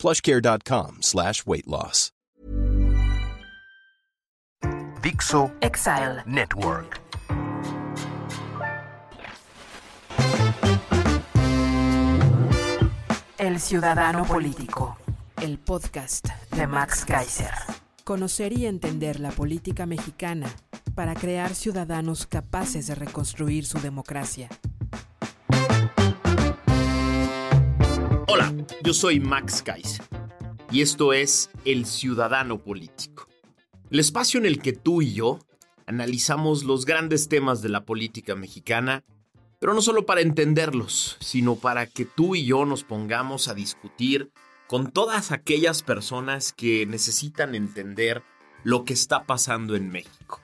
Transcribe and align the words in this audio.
plushcare.com 0.00 1.02
slash 1.02 1.44
weight 1.46 1.66
loss. 1.66 2.10
Dixo 5.02 5.50
Exile. 5.60 6.22
Network. 6.26 7.00
El 13.38 13.58
Ciudadano 13.60 14.26
Político. 14.26 14.98
El 15.40 15.58
podcast 15.58 16.28
De 16.54 16.66
Max 16.66 17.06
Kaiser. 17.06 17.54
Conocer 18.04 18.52
y 18.52 18.66
entender 18.66 19.20
la 19.20 19.30
política 19.30 19.86
mexicana 19.86 20.48
para 20.94 21.14
crear 21.14 21.54
ciudadanos 21.54 22.26
capaces 22.26 22.86
de 22.88 22.94
reconstruir 22.94 23.64
su 23.64 23.80
democracia. 23.80 24.50
Hola, 28.32 28.54
yo 28.84 28.94
soy 28.94 29.18
Max 29.18 29.60
Kaiser 29.60 30.06
y 30.70 30.82
esto 30.82 31.12
es 31.12 31.50
El 31.64 31.84
Ciudadano 31.84 32.62
Político, 32.62 33.26
el 33.90 33.98
espacio 33.98 34.38
en 34.38 34.46
el 34.46 34.62
que 34.62 34.72
tú 34.72 35.02
y 35.02 35.14
yo 35.14 35.40
analizamos 35.84 36.62
los 36.62 36.86
grandes 36.86 37.28
temas 37.28 37.60
de 37.60 37.70
la 37.70 37.84
política 37.84 38.36
mexicana, 38.36 39.02
pero 39.58 39.74
no 39.74 39.82
solo 39.82 40.06
para 40.06 40.20
entenderlos, 40.20 41.16
sino 41.18 41.56
para 41.56 41.86
que 41.86 42.04
tú 42.04 42.36
y 42.36 42.44
yo 42.44 42.64
nos 42.66 42.84
pongamos 42.84 43.48
a 43.48 43.54
discutir 43.54 44.30
con 44.68 44.92
todas 44.92 45.32
aquellas 45.32 45.82
personas 45.82 46.52
que 46.52 46.86
necesitan 46.86 47.56
entender 47.56 48.22
lo 48.62 48.84
que 48.84 48.92
está 48.92 49.24
pasando 49.24 49.74
en 49.74 49.90
México. 49.90 50.40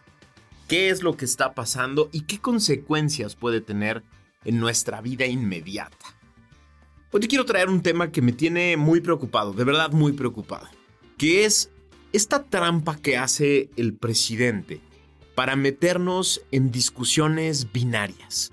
¿Qué 0.67 0.91
es 0.91 1.05
lo 1.05 1.17
que 1.17 1.25
está 1.25 1.55
pasando 1.55 2.09
y 2.11 2.23
qué 2.23 2.41
consecuencias 2.41 3.37
puede 3.37 3.61
tener 3.61 4.03
en 4.45 4.59
nuestra 4.59 5.01
vida 5.01 5.27
inmediata? 5.27 6.16
Hoy 7.13 7.21
te 7.21 7.29
quiero 7.29 7.45
traer 7.45 7.69
un 7.69 7.83
tema 7.83 8.11
que 8.11 8.21
me 8.21 8.33
tiene 8.33 8.77
muy 8.77 9.01
preocupado, 9.01 9.53
de 9.53 9.63
verdad 9.63 9.93
muy 9.93 10.13
preocupado, 10.13 10.67
que 11.17 11.45
es 11.45 11.71
esta 12.13 12.43
trampa 12.43 12.97
que 12.97 13.17
hace 13.17 13.71
el 13.77 13.95
presidente 13.95 14.81
para 15.37 15.55
meternos 15.55 16.43
en 16.51 16.73
discusiones 16.73 17.73
binarias, 17.73 18.51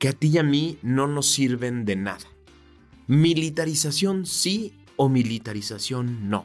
que 0.00 0.08
a 0.08 0.12
ti 0.12 0.30
y 0.34 0.38
a 0.38 0.42
mí 0.42 0.78
no 0.82 1.06
nos 1.06 1.28
sirven 1.28 1.84
de 1.84 1.94
nada. 1.94 2.26
Militarización 3.06 4.26
sí 4.26 4.74
o 4.96 5.08
militarización 5.08 6.28
no. 6.28 6.44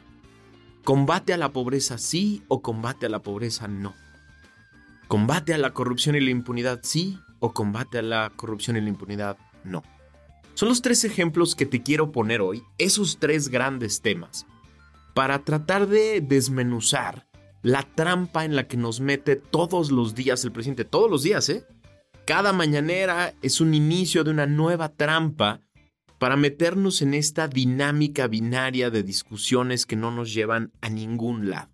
Combate 0.84 1.32
a 1.32 1.38
la 1.38 1.52
pobreza 1.52 1.98
sí 1.98 2.44
o 2.46 2.62
combate 2.62 3.06
a 3.06 3.08
la 3.08 3.20
pobreza 3.20 3.66
no. 3.66 3.94
Combate 5.08 5.54
a 5.54 5.58
la 5.58 5.72
corrupción 5.72 6.14
y 6.14 6.20
la 6.20 6.30
impunidad 6.30 6.80
sí 6.84 7.18
o 7.40 7.52
combate 7.52 7.98
a 7.98 8.02
la 8.02 8.30
corrupción 8.36 8.76
y 8.76 8.80
la 8.80 8.88
impunidad 8.90 9.36
no. 9.64 9.82
Son 10.58 10.68
los 10.68 10.82
tres 10.82 11.04
ejemplos 11.04 11.54
que 11.54 11.66
te 11.66 11.84
quiero 11.84 12.10
poner 12.10 12.40
hoy, 12.40 12.64
esos 12.78 13.20
tres 13.20 13.48
grandes 13.48 14.00
temas, 14.00 14.44
para 15.14 15.44
tratar 15.44 15.86
de 15.86 16.20
desmenuzar 16.20 17.28
la 17.62 17.84
trampa 17.84 18.44
en 18.44 18.56
la 18.56 18.66
que 18.66 18.76
nos 18.76 18.98
mete 18.98 19.36
todos 19.36 19.92
los 19.92 20.16
días 20.16 20.42
el 20.42 20.50
presidente, 20.50 20.84
todos 20.84 21.08
los 21.08 21.22
días, 21.22 21.48
¿eh? 21.48 21.64
Cada 22.26 22.52
mañanera 22.52 23.36
es 23.40 23.60
un 23.60 23.72
inicio 23.72 24.24
de 24.24 24.32
una 24.32 24.46
nueva 24.46 24.88
trampa 24.88 25.60
para 26.18 26.34
meternos 26.34 27.02
en 27.02 27.14
esta 27.14 27.46
dinámica 27.46 28.26
binaria 28.26 28.90
de 28.90 29.04
discusiones 29.04 29.86
que 29.86 29.94
no 29.94 30.10
nos 30.10 30.34
llevan 30.34 30.72
a 30.80 30.88
ningún 30.88 31.50
lado. 31.50 31.70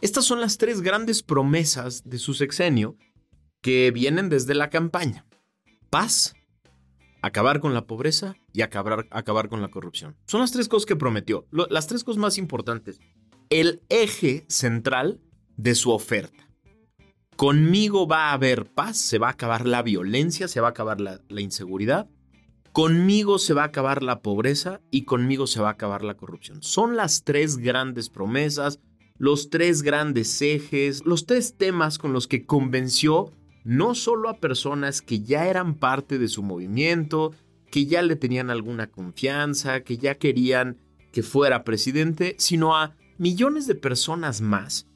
Estas 0.00 0.24
son 0.24 0.40
las 0.40 0.56
tres 0.56 0.82
grandes 0.82 1.24
promesas 1.24 2.08
de 2.08 2.18
su 2.18 2.34
sexenio 2.34 2.96
que 3.60 3.90
vienen 3.90 4.28
desde 4.28 4.54
la 4.54 4.70
campaña. 4.70 5.26
Paz, 5.90 6.36
acabar 7.22 7.60
con 7.60 7.72
la 7.72 7.86
pobreza 7.86 8.34
y 8.52 8.60
acabar, 8.62 9.06
acabar 9.10 9.48
con 9.48 9.62
la 9.62 9.68
corrupción. 9.68 10.16
Son 10.26 10.40
las 10.40 10.52
tres 10.52 10.68
cosas 10.68 10.86
que 10.86 10.96
prometió, 10.96 11.46
las 11.50 11.86
tres 11.86 12.04
cosas 12.04 12.20
más 12.20 12.36
importantes. 12.36 13.00
El 13.48 13.80
eje 13.88 14.44
central 14.48 15.20
de 15.56 15.74
su 15.74 15.90
oferta. 15.92 16.48
Conmigo 17.36 18.06
va 18.06 18.30
a 18.30 18.32
haber 18.34 18.66
paz, 18.66 18.98
se 18.98 19.18
va 19.18 19.28
a 19.28 19.32
acabar 19.32 19.66
la 19.66 19.82
violencia, 19.82 20.48
se 20.48 20.60
va 20.60 20.68
a 20.68 20.70
acabar 20.70 21.00
la, 21.00 21.20
la 21.28 21.40
inseguridad. 21.40 22.08
Conmigo 22.72 23.38
se 23.38 23.54
va 23.54 23.62
a 23.62 23.66
acabar 23.66 24.02
la 24.02 24.20
pobreza 24.20 24.80
y 24.90 25.04
conmigo 25.04 25.46
se 25.46 25.60
va 25.60 25.68
a 25.68 25.72
acabar 25.72 26.02
la 26.02 26.16
corrupción. 26.16 26.62
Son 26.62 26.96
las 26.96 27.24
tres 27.24 27.58
grandes 27.58 28.08
promesas, 28.08 28.80
los 29.16 29.50
tres 29.50 29.82
grandes 29.82 30.40
ejes, 30.40 31.04
los 31.04 31.26
tres 31.26 31.56
temas 31.56 31.98
con 31.98 32.12
los 32.12 32.26
que 32.28 32.46
convenció 32.46 33.32
no 33.64 33.94
solo 33.94 34.28
a 34.28 34.38
personas 34.38 35.02
que 35.02 35.20
ya 35.20 35.46
eran 35.46 35.74
parte 35.74 36.18
de 36.18 36.28
su 36.28 36.42
movimiento, 36.42 37.32
que 37.70 37.86
ya 37.86 38.02
le 38.02 38.16
tenían 38.16 38.50
alguna 38.50 38.88
confianza, 38.88 39.80
que 39.82 39.98
ya 39.98 40.16
querían 40.16 40.78
que 41.12 41.22
fuera 41.22 41.64
presidente, 41.64 42.34
sino 42.38 42.76
a 42.76 42.96
millones 43.18 43.66
de 43.66 43.74
personas 43.74 44.40
más 44.40 44.86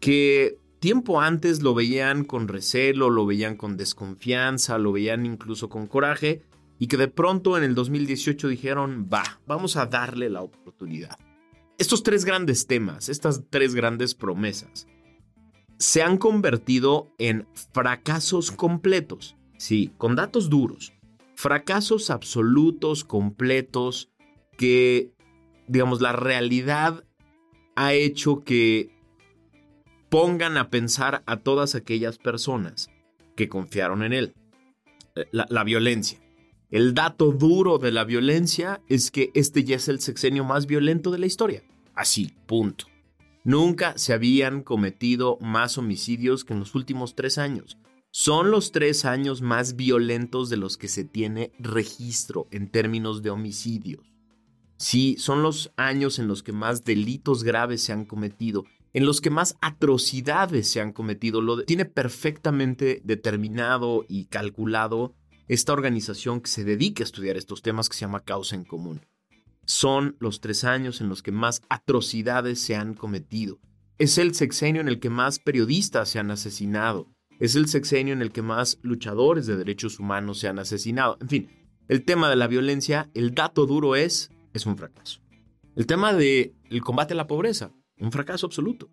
que 0.00 0.58
tiempo 0.78 1.20
antes 1.20 1.62
lo 1.62 1.74
veían 1.74 2.24
con 2.24 2.48
recelo, 2.48 3.10
lo 3.10 3.26
veían 3.26 3.56
con 3.56 3.76
desconfianza, 3.76 4.78
lo 4.78 4.92
veían 4.92 5.26
incluso 5.26 5.68
con 5.68 5.86
coraje, 5.86 6.42
y 6.78 6.86
que 6.88 6.96
de 6.96 7.08
pronto 7.08 7.56
en 7.56 7.64
el 7.64 7.74
2018 7.74 8.48
dijeron, 8.48 9.08
va, 9.12 9.40
vamos 9.46 9.76
a 9.76 9.86
darle 9.86 10.28
la 10.28 10.42
oportunidad. 10.42 11.18
Estos 11.78 12.02
tres 12.02 12.24
grandes 12.24 12.66
temas, 12.66 13.08
estas 13.08 13.42
tres 13.50 13.74
grandes 13.74 14.14
promesas, 14.14 14.86
se 15.78 16.02
han 16.02 16.16
convertido 16.18 17.12
en 17.18 17.46
fracasos 17.72 18.50
completos, 18.50 19.36
sí, 19.58 19.92
con 19.98 20.16
datos 20.16 20.48
duros, 20.48 20.92
fracasos 21.34 22.10
absolutos, 22.10 23.04
completos, 23.04 24.10
que, 24.56 25.12
digamos, 25.66 26.00
la 26.00 26.12
realidad 26.12 27.04
ha 27.74 27.92
hecho 27.92 28.42
que 28.42 28.90
pongan 30.08 30.56
a 30.56 30.70
pensar 30.70 31.22
a 31.26 31.38
todas 31.38 31.74
aquellas 31.74 32.16
personas 32.16 32.90
que 33.36 33.48
confiaron 33.48 34.02
en 34.02 34.12
él. 34.12 34.34
La, 35.32 35.46
la, 35.48 35.64
violencia. 35.64 36.20
El 36.70 36.94
dato 36.94 37.32
duro 37.32 37.78
de 37.78 37.90
la 37.90 38.04
violencia 38.04 38.82
es 38.88 39.10
que 39.10 39.30
este 39.34 39.64
ya 39.64 39.76
es 39.76 39.88
el 39.88 40.00
sexenio 40.00 40.44
más 40.44 40.66
violento 40.66 41.10
de 41.10 41.18
la 41.18 41.26
historia. 41.26 41.62
Así, 41.94 42.34
punto. 42.46 42.86
Nunca 43.46 43.96
se 43.96 44.12
habían 44.12 44.64
cometido 44.64 45.38
más 45.40 45.78
homicidios 45.78 46.44
que 46.44 46.52
en 46.52 46.58
los 46.58 46.74
últimos 46.74 47.14
tres 47.14 47.38
años. 47.38 47.78
Son 48.10 48.50
los 48.50 48.72
tres 48.72 49.04
años 49.04 49.40
más 49.40 49.76
violentos 49.76 50.50
de 50.50 50.56
los 50.56 50.76
que 50.76 50.88
se 50.88 51.04
tiene 51.04 51.52
registro 51.60 52.48
en 52.50 52.68
términos 52.68 53.22
de 53.22 53.30
homicidios. 53.30 54.04
Sí, 54.78 55.14
son 55.20 55.44
los 55.44 55.72
años 55.76 56.18
en 56.18 56.26
los 56.26 56.42
que 56.42 56.50
más 56.50 56.82
delitos 56.84 57.44
graves 57.44 57.84
se 57.84 57.92
han 57.92 58.04
cometido, 58.04 58.64
en 58.92 59.06
los 59.06 59.20
que 59.20 59.30
más 59.30 59.56
atrocidades 59.60 60.68
se 60.68 60.80
han 60.80 60.92
cometido. 60.92 61.40
Lo 61.40 61.62
tiene 61.62 61.84
perfectamente 61.84 63.00
determinado 63.04 64.04
y 64.08 64.24
calculado 64.24 65.14
esta 65.46 65.72
organización 65.72 66.40
que 66.40 66.50
se 66.50 66.64
dedica 66.64 67.04
a 67.04 67.06
estudiar 67.06 67.36
estos 67.36 67.62
temas 67.62 67.88
que 67.88 67.94
se 67.94 68.00
llama 68.00 68.24
Causa 68.24 68.56
en 68.56 68.64
Común 68.64 69.02
son 69.66 70.16
los 70.20 70.40
tres 70.40 70.64
años 70.64 71.00
en 71.00 71.08
los 71.08 71.22
que 71.22 71.32
más 71.32 71.60
atrocidades 71.68 72.60
se 72.60 72.76
han 72.76 72.94
cometido. 72.94 73.58
Es 73.98 74.16
el 74.16 74.34
sexenio 74.34 74.80
en 74.80 74.88
el 74.88 75.00
que 75.00 75.10
más 75.10 75.38
periodistas 75.38 76.08
se 76.08 76.18
han 76.18 76.30
asesinado. 76.30 77.08
Es 77.40 77.56
el 77.56 77.68
sexenio 77.68 78.14
en 78.14 78.22
el 78.22 78.32
que 78.32 78.42
más 78.42 78.78
luchadores 78.82 79.46
de 79.46 79.56
derechos 79.56 79.98
humanos 79.98 80.38
se 80.38 80.48
han 80.48 80.58
asesinado. 80.58 81.18
En 81.20 81.28
fin, 81.28 81.50
el 81.88 82.04
tema 82.04 82.30
de 82.30 82.36
la 82.36 82.46
violencia, 82.46 83.10
el 83.14 83.34
dato 83.34 83.66
duro 83.66 83.96
es, 83.96 84.30
es 84.54 84.64
un 84.66 84.78
fracaso. 84.78 85.20
El 85.74 85.86
tema 85.86 86.14
del 86.14 86.54
el 86.70 86.80
combate 86.80 87.12
a 87.12 87.16
la 87.16 87.26
pobreza, 87.26 87.72
un 87.98 88.12
fracaso 88.12 88.46
absoluto. 88.46 88.90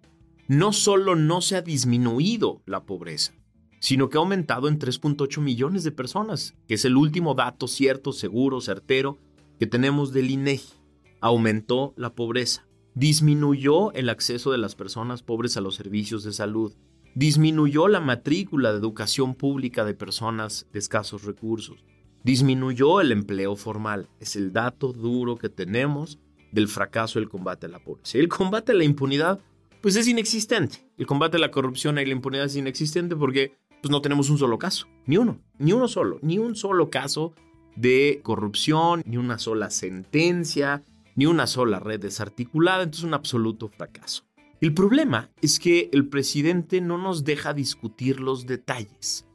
No 0.47 0.73
solo 0.73 1.15
no 1.15 1.41
se 1.41 1.55
ha 1.55 1.61
disminuido 1.61 2.61
la 2.65 2.83
pobreza, 2.83 3.33
sino 3.79 4.09
que 4.09 4.17
ha 4.17 4.21
aumentado 4.21 4.67
en 4.67 4.79
3.8 4.79 5.39
millones 5.39 5.83
de 5.83 5.91
personas, 5.91 6.55
que 6.67 6.73
es 6.73 6.83
el 6.83 6.97
último 6.97 7.35
dato 7.35 7.67
cierto, 7.67 8.11
seguro, 8.11 8.59
certero 8.59 9.19
que 9.59 9.67
tenemos 9.67 10.13
del 10.13 10.31
INEGI. 10.31 10.73
Aumentó 11.21 11.93
la 11.95 12.13
pobreza, 12.15 12.67
disminuyó 12.95 13.91
el 13.93 14.09
acceso 14.09 14.51
de 14.51 14.57
las 14.57 14.75
personas 14.75 15.23
pobres 15.23 15.57
a 15.57 15.61
los 15.61 15.75
servicios 15.75 16.23
de 16.23 16.33
salud, 16.33 16.73
disminuyó 17.15 17.87
la 17.87 17.99
matrícula 17.99 18.71
de 18.71 18.79
educación 18.79 19.35
pública 19.35 19.85
de 19.85 19.93
personas 19.93 20.67
de 20.73 20.79
escasos 20.79 21.23
recursos, 21.23 21.85
disminuyó 22.23 23.01
el 23.01 23.11
empleo 23.11 23.55
formal. 23.55 24.09
Es 24.19 24.35
el 24.35 24.51
dato 24.51 24.91
duro 24.93 25.37
que 25.37 25.49
tenemos 25.49 26.19
del 26.51 26.67
fracaso 26.67 27.19
del 27.19 27.29
combate 27.29 27.65
a 27.65 27.69
la 27.69 27.79
pobreza. 27.79 28.17
El 28.17 28.29
combate 28.29 28.71
a 28.71 28.75
la 28.75 28.83
impunidad, 28.83 29.39
pues 29.81 29.95
es 29.95 30.07
inexistente. 30.07 30.87
El 30.97 31.07
combate 31.07 31.37
a 31.37 31.39
la 31.39 31.51
corrupción 31.51 31.97
y 31.97 32.05
la 32.05 32.11
impunidad 32.11 32.45
es 32.45 32.55
inexistente 32.55 33.15
porque 33.15 33.57
pues 33.81 33.91
no 33.91 34.01
tenemos 34.01 34.29
un 34.29 34.37
solo 34.37 34.57
caso, 34.57 34.87
ni 35.05 35.17
uno, 35.17 35.41
ni 35.57 35.73
uno 35.73 35.89
solo, 35.89 36.17
ni 36.21 36.37
un 36.37 36.55
solo 36.55 36.89
caso 36.89 37.33
de 37.75 38.21
corrupción, 38.23 39.01
ni 39.05 39.17
una 39.17 39.39
sola 39.39 39.69
sentencia, 39.69 40.83
ni 41.15 41.25
una 41.25 41.47
sola 41.47 41.79
red 41.79 41.99
desarticulada, 41.99 42.83
entonces 42.83 43.05
un 43.05 43.13
absoluto 43.13 43.69
fracaso. 43.69 44.23
El 44.61 44.73
problema 44.73 45.29
es 45.41 45.59
que 45.59 45.89
el 45.91 46.07
presidente 46.07 46.79
no 46.79 46.97
nos 46.97 47.23
deja 47.23 47.53
discutir 47.53 48.19
los 48.19 48.45
detalles 48.45 49.25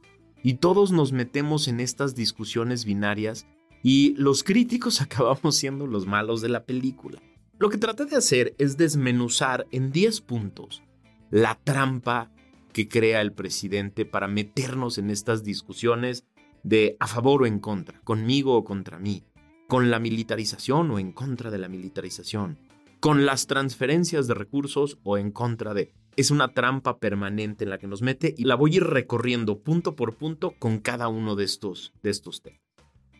y 0.41 0.55
todos 0.55 0.91
nos 0.91 1.11
metemos 1.11 1.67
en 1.67 1.79
estas 1.79 2.15
discusiones 2.15 2.85
binarias 2.85 3.45
y 3.83 4.15
los 4.17 4.43
críticos 4.43 5.01
acabamos 5.03 5.55
siendo 5.55 5.85
los 5.87 6.07
malos 6.07 6.41
de 6.41 6.49
la 6.49 6.65
película. 6.65 7.21
Lo 7.59 7.69
que 7.69 7.77
traté 7.77 8.05
de 8.05 8.15
hacer 8.15 8.55
es 8.57 8.77
desmenuzar 8.77 9.67
en 9.71 9.91
10 9.91 10.21
puntos 10.21 10.81
la 11.29 11.59
trampa 11.63 12.31
que 12.73 12.87
crea 12.87 13.21
el 13.21 13.33
presidente 13.33 14.05
para 14.05 14.27
meternos 14.27 14.97
en 14.97 15.09
estas 15.09 15.43
discusiones 15.43 16.25
de 16.63 16.97
a 16.99 17.07
favor 17.07 17.43
o 17.43 17.45
en 17.45 17.59
contra, 17.59 17.99
conmigo 18.01 18.55
o 18.55 18.63
contra 18.63 18.99
mí, 18.99 19.23
con 19.67 19.91
la 19.91 19.99
militarización 19.99 20.91
o 20.91 20.99
en 20.99 21.11
contra 21.11 21.51
de 21.51 21.57
la 21.57 21.67
militarización, 21.67 22.57
con 22.99 23.25
las 23.25 23.47
transferencias 23.47 24.27
de 24.27 24.33
recursos 24.33 24.97
o 25.03 25.17
en 25.17 25.31
contra 25.31 25.73
de. 25.73 25.93
Es 26.15 26.31
una 26.31 26.53
trampa 26.53 26.99
permanente 26.99 27.63
en 27.63 27.69
la 27.69 27.77
que 27.77 27.87
nos 27.87 28.01
mete 28.01 28.33
y 28.37 28.43
la 28.43 28.55
voy 28.55 28.73
a 28.73 28.75
ir 28.77 28.83
recorriendo 28.83 29.59
punto 29.59 29.95
por 29.95 30.15
punto 30.15 30.53
con 30.59 30.79
cada 30.79 31.07
uno 31.07 31.35
de 31.35 31.45
estos, 31.45 31.93
de 32.03 32.09
estos 32.09 32.41
temas. 32.41 32.59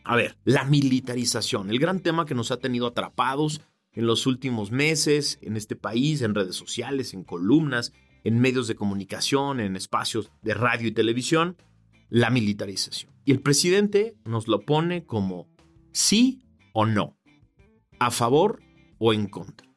A 0.03 0.15
ver, 0.15 0.37
la 0.43 0.65
militarización, 0.65 1.69
el 1.69 1.79
gran 1.79 1.99
tema 1.99 2.25
que 2.25 2.35
nos 2.35 2.51
ha 2.51 2.57
tenido 2.57 2.87
atrapados 2.87 3.61
en 3.93 4.07
los 4.07 4.25
últimos 4.27 4.71
meses 4.71 5.39
en 5.41 5.55
este 5.55 5.75
país, 5.75 6.21
en 6.21 6.35
redes 6.35 6.55
sociales, 6.55 7.13
en 7.13 7.23
columnas, 7.23 7.93
en 8.23 8.39
medios 8.39 8.67
de 8.67 8.75
comunicación, 8.75 9.59
en 9.59 9.75
espacios 9.75 10.31
de 10.41 10.53
radio 10.53 10.87
y 10.87 10.91
televisión, 10.91 11.57
la 12.09 12.29
militarización. 12.29 13.13
Y 13.25 13.31
el 13.31 13.41
presidente 13.41 14.15
nos 14.25 14.47
lo 14.47 14.61
pone 14.61 15.05
como 15.05 15.47
sí 15.91 16.41
o 16.73 16.85
no, 16.85 17.17
a 17.99 18.11
favor 18.11 18.61
o 18.97 19.13
en 19.13 19.27
contra. 19.27 19.67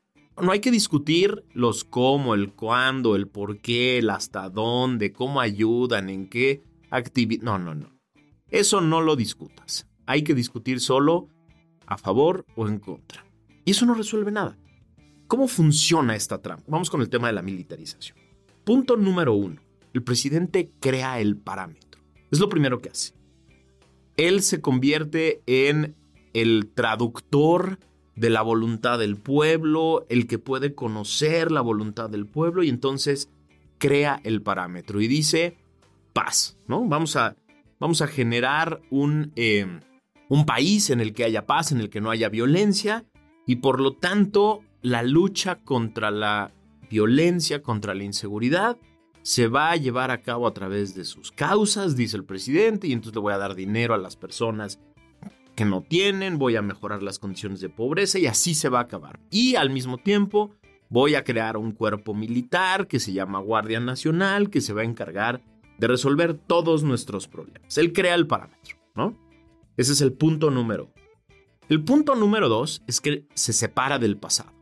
No 0.41 0.51
hay 0.51 0.61
que 0.61 0.71
discutir 0.71 1.45
los 1.53 1.85
cómo, 1.85 2.35
el 2.35 2.53
cuándo, 2.53 3.17
el 3.17 3.29
por 3.29 3.61
qué, 3.61 3.99
el 3.99 4.11
hasta 4.11 4.49
dónde, 4.49 5.13
cómo 5.13 5.41
ayudan, 5.41 6.09
en 6.09 6.29
qué 6.29 6.63
actividad. 6.91 7.43
No, 7.43 7.59
no, 7.59 7.75
no. 7.75 7.93
Eso 8.49 8.81
no 8.81 9.03
lo 9.03 9.15
discutas. 9.15 9.87
Hay 10.07 10.25
que 10.25 10.35
discutir 10.35 10.81
solo 10.81 11.29
a 11.87 11.99
favor 11.99 12.47
o 12.57 12.67
en 12.67 12.79
contra. 12.79 13.25
Y 13.65 13.73
eso 13.73 13.87
no 13.87 13.95
resuelve 13.95 14.33
nada. 14.33 14.59
¿Cómo 15.27 15.49
funciona 15.49 16.17
esta 16.17 16.41
trampa? 16.41 16.65
Vamos 16.67 16.91
con 16.91 17.01
el 17.01 17.09
tema 17.09 17.29
de 17.29 17.35
la 17.35 17.43
militarización. 17.43 18.19
Punto 18.65 18.97
número 18.97 19.35
uno. 19.35 19.61
El 19.93 20.03
presidente 20.03 20.73
crea 20.81 21.21
el 21.21 21.37
parámetro. 21.37 21.92
Es 22.33 22.41
lo 22.41 22.49
primero 22.49 22.81
que 22.81 22.89
hace. 22.89 23.13
Él 24.17 24.43
se 24.43 24.61
convierte 24.61 25.43
en 25.47 25.95
el 26.33 26.71
traductor 26.75 27.79
de 28.17 28.31
la 28.31 28.41
voluntad 28.41 28.99
del 28.99 29.17
pueblo, 29.17 30.07
el 30.09 30.27
que 30.27 30.39
puede 30.39 30.75
conocer 30.75 31.53
la 31.53 31.61
voluntad 31.61 32.09
del 32.09 32.27
pueblo 32.27 32.63
y 32.63 32.71
entonces 32.71 33.31
crea 33.79 34.19
el 34.25 34.41
parámetro 34.43 35.01
y 35.01 35.09
dice 35.09 35.59
paz, 36.15 36.59
¿no? 36.67 36.87
Vamos 36.89 37.17
a, 37.17 37.37
vamos 37.79 38.01
a 38.01 38.07
generar 38.07 38.81
un, 38.91 39.33
eh, 39.37 39.67
un 40.29 40.47
país 40.47 40.89
en 40.89 41.01
el 41.01 41.13
que 41.13 41.25
haya 41.25 41.47
paz, 41.47 41.71
en 41.71 41.81
el 41.81 41.91
que 41.91 42.01
no 42.01 42.11
haya 42.11 42.31
violencia 42.31 43.05
y 43.47 43.57
por 43.57 43.81
lo 43.81 43.93
tanto 43.93 44.63
la 44.81 45.03
lucha 45.03 45.57
contra 45.57 46.11
la 46.11 46.53
violencia, 46.91 47.63
contra 47.63 47.95
la 47.95 48.05
inseguridad, 48.05 48.79
se 49.23 49.47
va 49.49 49.71
a 49.71 49.77
llevar 49.77 50.11
a 50.11 50.21
cabo 50.21 50.47
a 50.47 50.55
través 50.55 50.95
de 50.95 51.05
sus 51.05 51.31
causas, 51.33 51.97
dice 51.97 52.17
el 52.17 52.25
presidente, 52.25 52.89
y 52.89 52.93
entonces 52.93 53.15
le 53.15 53.21
voy 53.21 53.33
a 53.33 53.39
dar 53.39 53.55
dinero 53.55 53.95
a 53.95 53.99
las 53.99 54.17
personas 54.17 54.81
que 55.55 55.65
no 55.65 55.83
tienen, 55.83 56.39
voy 56.39 56.57
a 56.57 56.63
mejorar 56.63 57.03
las 57.03 57.19
condiciones 57.19 57.61
de 57.61 57.69
pobreza 57.69 58.19
y 58.19 58.27
así 58.27 58.55
se 58.55 58.69
va 58.69 58.81
a 58.81 58.83
acabar. 58.83 59.21
Y 59.31 59.57
al 59.57 59.71
mismo 59.71 59.99
tiempo 59.99 60.51
voy 60.89 61.15
a 61.15 61.25
crear 61.25 61.57
un 61.57 61.73
cuerpo 61.73 62.15
militar 62.15 62.87
que 62.87 63.01
se 63.01 63.13
llama 63.13 63.39
Guardia 63.39 63.81
Nacional, 63.81 64.51
que 64.51 64.61
se 64.61 64.73
va 64.73 64.83
a 64.83 64.87
encargar 64.87 65.43
de 65.79 65.87
resolver 65.87 66.35
todos 66.35 66.83
nuestros 66.83 67.29
problemas. 67.29 67.77
Él 67.79 67.93
crea 67.93 68.15
el 68.15 68.27
parámetro, 68.27 68.77
¿no? 68.95 69.17
Ese 69.77 69.93
es 69.93 70.01
el 70.01 70.13
punto 70.13 70.51
número. 70.51 70.93
El 71.69 71.83
punto 71.83 72.15
número 72.15 72.49
dos 72.49 72.83
es 72.87 73.01
que 73.01 73.27
se 73.35 73.53
separa 73.53 73.99
del 73.99 74.17
pasado. 74.17 74.53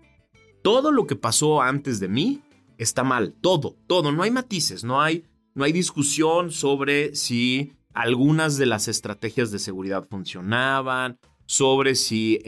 Todo 0.62 0.93
lo 0.93 1.07
que 1.07 1.17
pasó 1.17 1.62
antes 1.62 1.99
de 1.99 2.09
mí 2.09 2.43
está 2.82 3.05
mal, 3.05 3.35
todo, 3.41 3.77
todo, 3.87 4.11
no 4.11 4.23
hay 4.23 4.31
matices, 4.31 4.85
no 4.85 5.00
hay, 5.00 5.25
no 5.55 5.65
hay 5.65 5.73
discusión 5.73 6.50
sobre 6.50 7.15
si 7.15 7.73
algunas 7.93 8.56
de 8.56 8.67
las 8.67 8.88
estrategias 8.88 9.50
de 9.50 9.59
seguridad 9.59 10.06
funcionaban, 10.09 11.19
sobre 11.47 11.94
si 11.94 12.41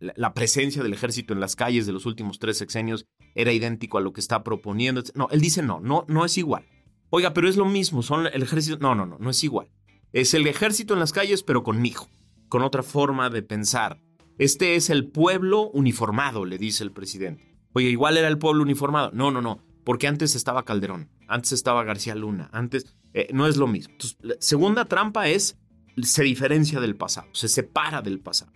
la 0.00 0.34
presencia 0.34 0.82
del 0.82 0.94
ejército 0.94 1.34
en 1.34 1.40
las 1.40 1.56
calles 1.56 1.86
de 1.86 1.92
los 1.92 2.06
últimos 2.06 2.38
tres 2.38 2.58
sexenios 2.58 3.06
era 3.34 3.52
idéntico 3.52 3.98
a 3.98 4.00
lo 4.00 4.12
que 4.12 4.20
está 4.20 4.42
proponiendo. 4.42 5.02
No, 5.14 5.28
él 5.30 5.40
dice 5.40 5.62
no, 5.62 5.80
no, 5.80 6.04
no 6.08 6.24
es 6.24 6.38
igual. 6.38 6.64
Oiga, 7.10 7.34
pero 7.34 7.48
es 7.48 7.56
lo 7.56 7.66
mismo, 7.66 8.02
son 8.02 8.26
el 8.26 8.42
ejército. 8.42 8.78
No, 8.80 8.94
no, 8.94 9.06
no, 9.06 9.18
no 9.18 9.30
es 9.30 9.44
igual. 9.44 9.68
Es 10.12 10.32
el 10.34 10.46
ejército 10.46 10.94
en 10.94 11.00
las 11.00 11.12
calles, 11.12 11.42
pero 11.42 11.62
conmigo, 11.62 12.08
con 12.48 12.62
otra 12.62 12.82
forma 12.82 13.28
de 13.28 13.42
pensar, 13.42 14.00
este 14.38 14.76
es 14.76 14.90
el 14.90 15.08
pueblo 15.08 15.70
uniformado, 15.70 16.44
le 16.44 16.58
dice 16.58 16.84
el 16.84 16.92
presidente. 16.92 17.56
Oye, 17.72 17.90
igual 17.90 18.16
era 18.16 18.28
el 18.28 18.38
pueblo 18.38 18.62
uniformado. 18.62 19.10
No, 19.12 19.30
no, 19.30 19.42
no, 19.42 19.62
porque 19.86 20.08
antes 20.08 20.34
estaba 20.34 20.64
Calderón, 20.64 21.08
antes 21.28 21.52
estaba 21.52 21.84
García 21.84 22.16
Luna, 22.16 22.50
antes 22.52 22.96
eh, 23.14 23.28
no 23.32 23.46
es 23.46 23.56
lo 23.56 23.68
mismo. 23.68 23.94
Segunda 24.40 24.84
trampa 24.84 25.28
es 25.28 25.56
se 26.02 26.24
diferencia 26.24 26.80
del 26.80 26.96
pasado, 26.96 27.28
se 27.32 27.46
separa 27.46 28.02
del 28.02 28.18
pasado. 28.18 28.52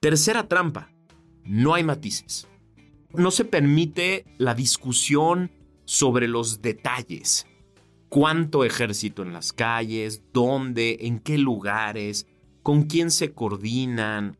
Tercera 0.00 0.48
trampa, 0.48 0.90
no 1.44 1.72
hay 1.72 1.82
matices. 1.82 2.46
No 3.14 3.30
se 3.30 3.46
permite 3.46 4.26
la 4.36 4.54
discusión 4.54 5.50
sobre 5.86 6.28
los 6.28 6.60
detalles. 6.60 7.46
¿Cuánto 8.10 8.62
ejército 8.62 9.22
en 9.22 9.32
las 9.32 9.54
calles? 9.54 10.24
¿Dónde? 10.34 10.98
¿En 11.00 11.20
qué 11.20 11.38
lugares? 11.38 12.26
¿Con 12.62 12.82
quién 12.82 13.10
se 13.10 13.32
coordinan? 13.32 14.36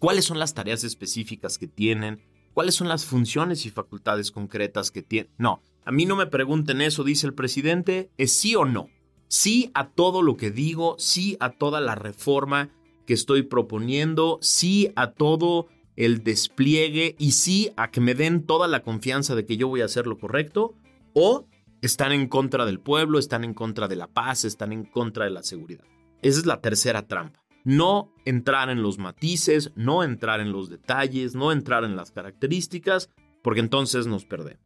cuáles 0.00 0.24
son 0.24 0.40
las 0.40 0.54
tareas 0.54 0.82
específicas 0.82 1.58
que 1.58 1.68
tienen, 1.68 2.20
cuáles 2.54 2.74
son 2.74 2.88
las 2.88 3.04
funciones 3.04 3.66
y 3.66 3.70
facultades 3.70 4.30
concretas 4.30 4.90
que 4.90 5.02
tienen. 5.02 5.32
No, 5.38 5.62
a 5.84 5.92
mí 5.92 6.06
no 6.06 6.16
me 6.16 6.26
pregunten 6.26 6.80
eso, 6.80 7.04
dice 7.04 7.26
el 7.26 7.34
presidente, 7.34 8.10
es 8.18 8.32
sí 8.32 8.54
o 8.54 8.64
no. 8.64 8.88
Sí 9.28 9.70
a 9.74 9.88
todo 9.90 10.22
lo 10.22 10.36
que 10.36 10.50
digo, 10.50 10.96
sí 10.98 11.36
a 11.40 11.50
toda 11.50 11.80
la 11.80 11.94
reforma 11.94 12.70
que 13.06 13.14
estoy 13.14 13.42
proponiendo, 13.42 14.38
sí 14.42 14.92
a 14.96 15.12
todo 15.12 15.68
el 15.96 16.24
despliegue 16.24 17.14
y 17.18 17.32
sí 17.32 17.70
a 17.76 17.90
que 17.90 18.00
me 18.00 18.14
den 18.14 18.44
toda 18.44 18.66
la 18.66 18.82
confianza 18.82 19.34
de 19.34 19.46
que 19.46 19.56
yo 19.56 19.68
voy 19.68 19.82
a 19.82 19.86
hacer 19.86 20.06
lo 20.06 20.18
correcto 20.18 20.74
o 21.14 21.46
están 21.82 22.12
en 22.12 22.28
contra 22.28 22.66
del 22.66 22.80
pueblo, 22.80 23.18
están 23.18 23.44
en 23.44 23.54
contra 23.54 23.88
de 23.88 23.96
la 23.96 24.06
paz, 24.06 24.44
están 24.44 24.72
en 24.72 24.84
contra 24.84 25.24
de 25.24 25.30
la 25.30 25.42
seguridad. 25.42 25.84
Esa 26.22 26.40
es 26.40 26.46
la 26.46 26.60
tercera 26.60 27.06
trampa 27.06 27.39
no 27.64 28.12
entrar 28.24 28.70
en 28.70 28.82
los 28.82 28.98
matices, 28.98 29.72
no 29.76 30.02
entrar 30.02 30.40
en 30.40 30.52
los 30.52 30.70
detalles, 30.70 31.34
no 31.34 31.52
entrar 31.52 31.84
en 31.84 31.96
las 31.96 32.10
características, 32.10 33.10
porque 33.42 33.60
entonces 33.60 34.06
nos 34.06 34.24
perdemos. 34.24 34.64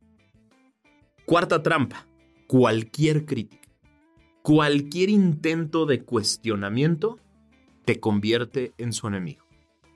Cuarta 1.27 1.63
trampa, 1.63 2.07
cualquier 2.47 3.25
crítica, 3.25 3.69
cualquier 4.43 5.11
intento 5.11 5.87
de 5.87 6.05
cuestionamiento 6.05 7.19
te 7.85 8.01
convierte 8.01 8.73
en 8.79 8.93
su 8.93 9.09
enemigo. 9.09 9.45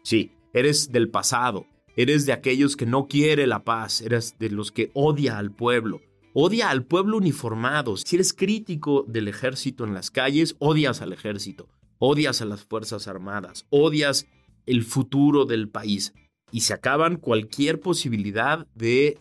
Sí, 0.03 0.33
eres 0.53 0.91
del 0.91 1.11
pasado, 1.11 1.67
eres 1.97 2.25
de 2.27 2.33
aquellos 2.33 2.77
que 2.77 2.87
no 2.87 3.09
quiere 3.09 3.47
la 3.47 3.65
paz, 3.65 4.01
eres 4.01 4.39
de 4.39 4.51
los 4.51 4.73
que 4.73 4.91
odia 4.95 5.39
al 5.39 5.53
pueblo, 5.53 6.01
odia 6.33 6.71
al 6.71 6.85
pueblo 6.85 7.19
uniformado. 7.19 7.97
Si 7.97 8.17
eres 8.17 8.33
crítico 8.33 9.05
del 9.07 9.29
ejército 9.29 9.85
en 9.85 9.93
las 9.93 10.11
calles, 10.11 10.57
odias 10.59 11.03
al 11.03 11.13
ejército 11.13 11.69
odias 11.99 12.41
a 12.43 12.45
las 12.45 12.65
Fuerzas 12.65 13.09
Armadas, 13.09 13.67
odias 13.71 14.27
el 14.67 14.85
futuro 14.85 15.45
del 15.45 15.69
país 15.69 16.15
y 16.51 16.61
se 16.61 16.75
acaban 16.75 17.17
cualquier 17.17 17.81
posibilidad 17.81 18.67
de 18.75 19.19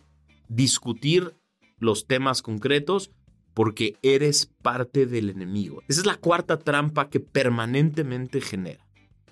discutir 0.48 1.36
los 1.80 2.08
temas 2.08 2.42
concretos 2.42 3.12
porque 3.54 3.98
eres 4.02 4.52
parte 4.62 5.06
del 5.06 5.30
enemigo. 5.30 5.82
Esa 5.88 6.02
es 6.02 6.06
la 6.06 6.18
cuarta 6.18 6.60
trampa 6.60 7.10
que 7.10 7.20
permanentemente 7.20 8.40
genera. 8.40 8.86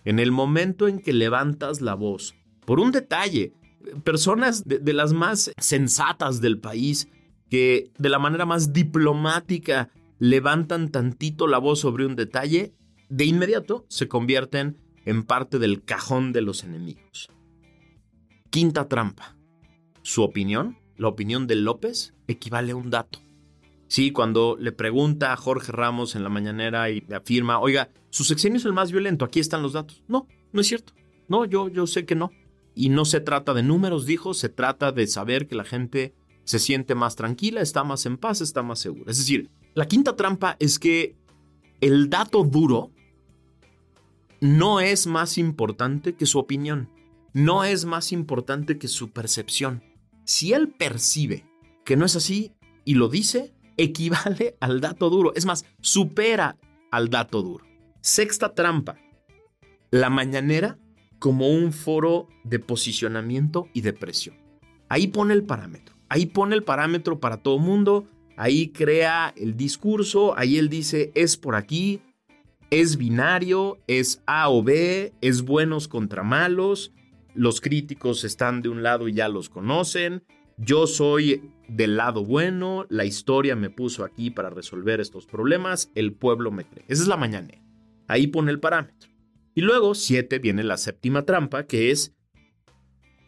En 0.03 0.19
el 0.19 0.31
momento 0.31 0.87
en 0.87 0.99
que 0.99 1.13
levantas 1.13 1.81
la 1.81 1.95
voz 1.95 2.35
por 2.65 2.79
un 2.79 2.91
detalle, 2.91 3.53
personas 4.03 4.63
de, 4.65 4.79
de 4.79 4.93
las 4.93 5.13
más 5.13 5.51
sensatas 5.59 6.41
del 6.41 6.59
país 6.59 7.07
que 7.49 7.91
de 7.97 8.09
la 8.09 8.19
manera 8.19 8.45
más 8.45 8.73
diplomática 8.73 9.89
levantan 10.17 10.89
tantito 10.89 11.47
la 11.47 11.59
voz 11.59 11.79
sobre 11.79 12.05
un 12.05 12.15
detalle, 12.15 12.73
de 13.09 13.25
inmediato 13.25 13.85
se 13.89 14.07
convierten 14.07 14.77
en 15.05 15.23
parte 15.23 15.59
del 15.59 15.83
cajón 15.83 16.33
de 16.33 16.41
los 16.41 16.63
enemigos. 16.63 17.29
Quinta 18.49 18.87
trampa. 18.87 19.35
Su 20.01 20.23
opinión, 20.23 20.77
la 20.97 21.07
opinión 21.07 21.47
de 21.47 21.55
López, 21.55 22.13
equivale 22.27 22.71
a 22.71 22.75
un 22.75 22.89
dato. 22.89 23.19
Sí, 23.87 24.11
cuando 24.11 24.57
le 24.59 24.71
pregunta 24.71 25.31
a 25.31 25.37
Jorge 25.37 25.71
Ramos 25.71 26.15
en 26.15 26.23
la 26.23 26.29
mañanera 26.29 26.89
y 26.89 27.03
afirma, 27.13 27.59
oiga, 27.59 27.89
su 28.09 28.23
sexenio 28.23 28.57
es 28.57 28.65
el 28.65 28.73
más 28.73 28.91
violento, 28.91 29.25
aquí 29.25 29.39
están 29.39 29.61
los 29.61 29.73
datos. 29.73 30.03
No, 30.07 30.27
no 30.51 30.61
es 30.61 30.67
cierto. 30.67 30.93
No, 31.27 31.45
yo, 31.45 31.69
yo 31.69 31.87
sé 31.87 32.05
que 32.05 32.15
no. 32.15 32.31
Y 32.73 32.89
no 32.89 33.05
se 33.05 33.21
trata 33.21 33.53
de 33.53 33.63
números, 33.63 34.05
dijo, 34.05 34.33
se 34.33 34.49
trata 34.49 34.91
de 34.91 35.07
saber 35.07 35.47
que 35.47 35.55
la 35.55 35.63
gente 35.63 36.13
se 36.43 36.59
siente 36.59 36.95
más 36.95 37.15
tranquila, 37.15 37.61
está 37.61 37.83
más 37.83 38.05
en 38.05 38.17
paz, 38.17 38.41
está 38.41 38.63
más 38.63 38.79
segura. 38.79 39.11
Es 39.11 39.17
decir, 39.17 39.49
la 39.73 39.87
quinta 39.87 40.15
trampa 40.15 40.57
es 40.59 40.77
que 40.79 41.15
el 41.81 42.09
dato 42.09 42.43
duro 42.43 42.91
no 44.45 44.79
es 44.79 45.07
más 45.07 45.39
importante 45.39 46.13
que 46.13 46.27
su 46.27 46.37
opinión, 46.37 46.89
no 47.33 47.63
es 47.63 47.85
más 47.85 48.11
importante 48.11 48.77
que 48.77 48.87
su 48.87 49.09
percepción. 49.09 49.83
Si 50.23 50.53
él 50.53 50.69
percibe 50.69 51.45
que 51.83 51.97
no 51.97 52.05
es 52.05 52.15
así 52.15 52.51
y 52.83 52.93
lo 52.93 53.09
dice, 53.09 53.55
equivale 53.75 54.55
al 54.61 54.81
dato 54.81 55.09
duro. 55.09 55.33
Es 55.35 55.45
más, 55.45 55.65
supera 55.81 56.57
al 56.91 57.09
dato 57.09 57.41
duro. 57.41 57.65
Sexta 58.01 58.53
trampa. 58.53 58.97
La 59.89 60.11
mañanera 60.11 60.77
como 61.17 61.49
un 61.49 61.73
foro 61.73 62.27
de 62.43 62.59
posicionamiento 62.59 63.67
y 63.73 63.81
de 63.81 63.93
presión. 63.93 64.37
Ahí 64.89 65.07
pone 65.07 65.33
el 65.33 65.43
parámetro. 65.43 65.95
Ahí 66.07 66.27
pone 66.27 66.55
el 66.55 66.63
parámetro 66.63 67.19
para 67.19 67.37
todo 67.37 67.57
mundo. 67.57 68.07
Ahí 68.37 68.69
crea 68.69 69.33
el 69.35 69.57
discurso. 69.57 70.37
Ahí 70.37 70.57
él 70.59 70.69
dice, 70.69 71.11
es 71.15 71.35
por 71.35 71.55
aquí, 71.55 72.01
es 72.69 72.97
binario, 72.97 73.79
es 73.87 74.21
A 74.25 74.49
o 74.49 74.63
B, 74.63 75.13
es 75.21 75.43
buenos 75.43 75.87
contra 75.87 76.23
malos. 76.23 76.91
Los 77.33 77.61
críticos 77.61 78.23
están 78.23 78.61
de 78.61 78.69
un 78.69 78.83
lado 78.83 79.07
y 79.07 79.13
ya 79.13 79.27
los 79.27 79.49
conocen. 79.49 80.23
Yo 80.57 80.87
soy 80.87 81.51
del 81.67 81.97
lado 81.97 82.23
bueno, 82.23 82.85
la 82.89 83.05
historia 83.05 83.55
me 83.55 83.69
puso 83.69 84.05
aquí 84.05 84.29
para 84.31 84.49
resolver 84.49 85.01
estos 85.01 85.25
problemas, 85.25 85.91
el 85.95 86.13
pueblo 86.13 86.51
me 86.51 86.63
cree. 86.63 86.85
Esa 86.87 87.03
es 87.03 87.07
la 87.07 87.17
mañanera. 87.17 87.61
Ahí 88.07 88.27
pone 88.27 88.51
el 88.51 88.59
parámetro. 88.59 89.09
Y 89.53 89.61
luego, 89.61 89.95
siete, 89.95 90.39
viene 90.39 90.63
la 90.63 90.77
séptima 90.77 91.23
trampa, 91.23 91.65
que 91.65 91.91
es 91.91 92.13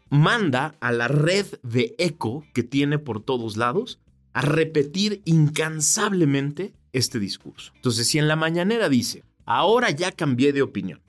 manda 0.10 0.76
a 0.80 0.92
la 0.92 1.08
red 1.08 1.46
de 1.64 1.96
eco 1.98 2.46
que 2.54 2.64
tiene 2.64 2.98
por 3.00 3.22
todos 3.22 3.58
lados 3.58 4.00
a 4.34 4.42
repetir 4.42 5.22
incansablemente 5.26 6.74
este 6.98 7.20
discurso. 7.20 7.72
Entonces, 7.76 8.08
si 8.08 8.20
en 8.20 8.28
la 8.28 8.36
mañanera 8.36 8.90
dice, 8.90 9.24
ahora 9.46 9.92
ya 9.92 10.12
cambié 10.12 10.54
de 10.54 10.62
opinión, 10.62 11.02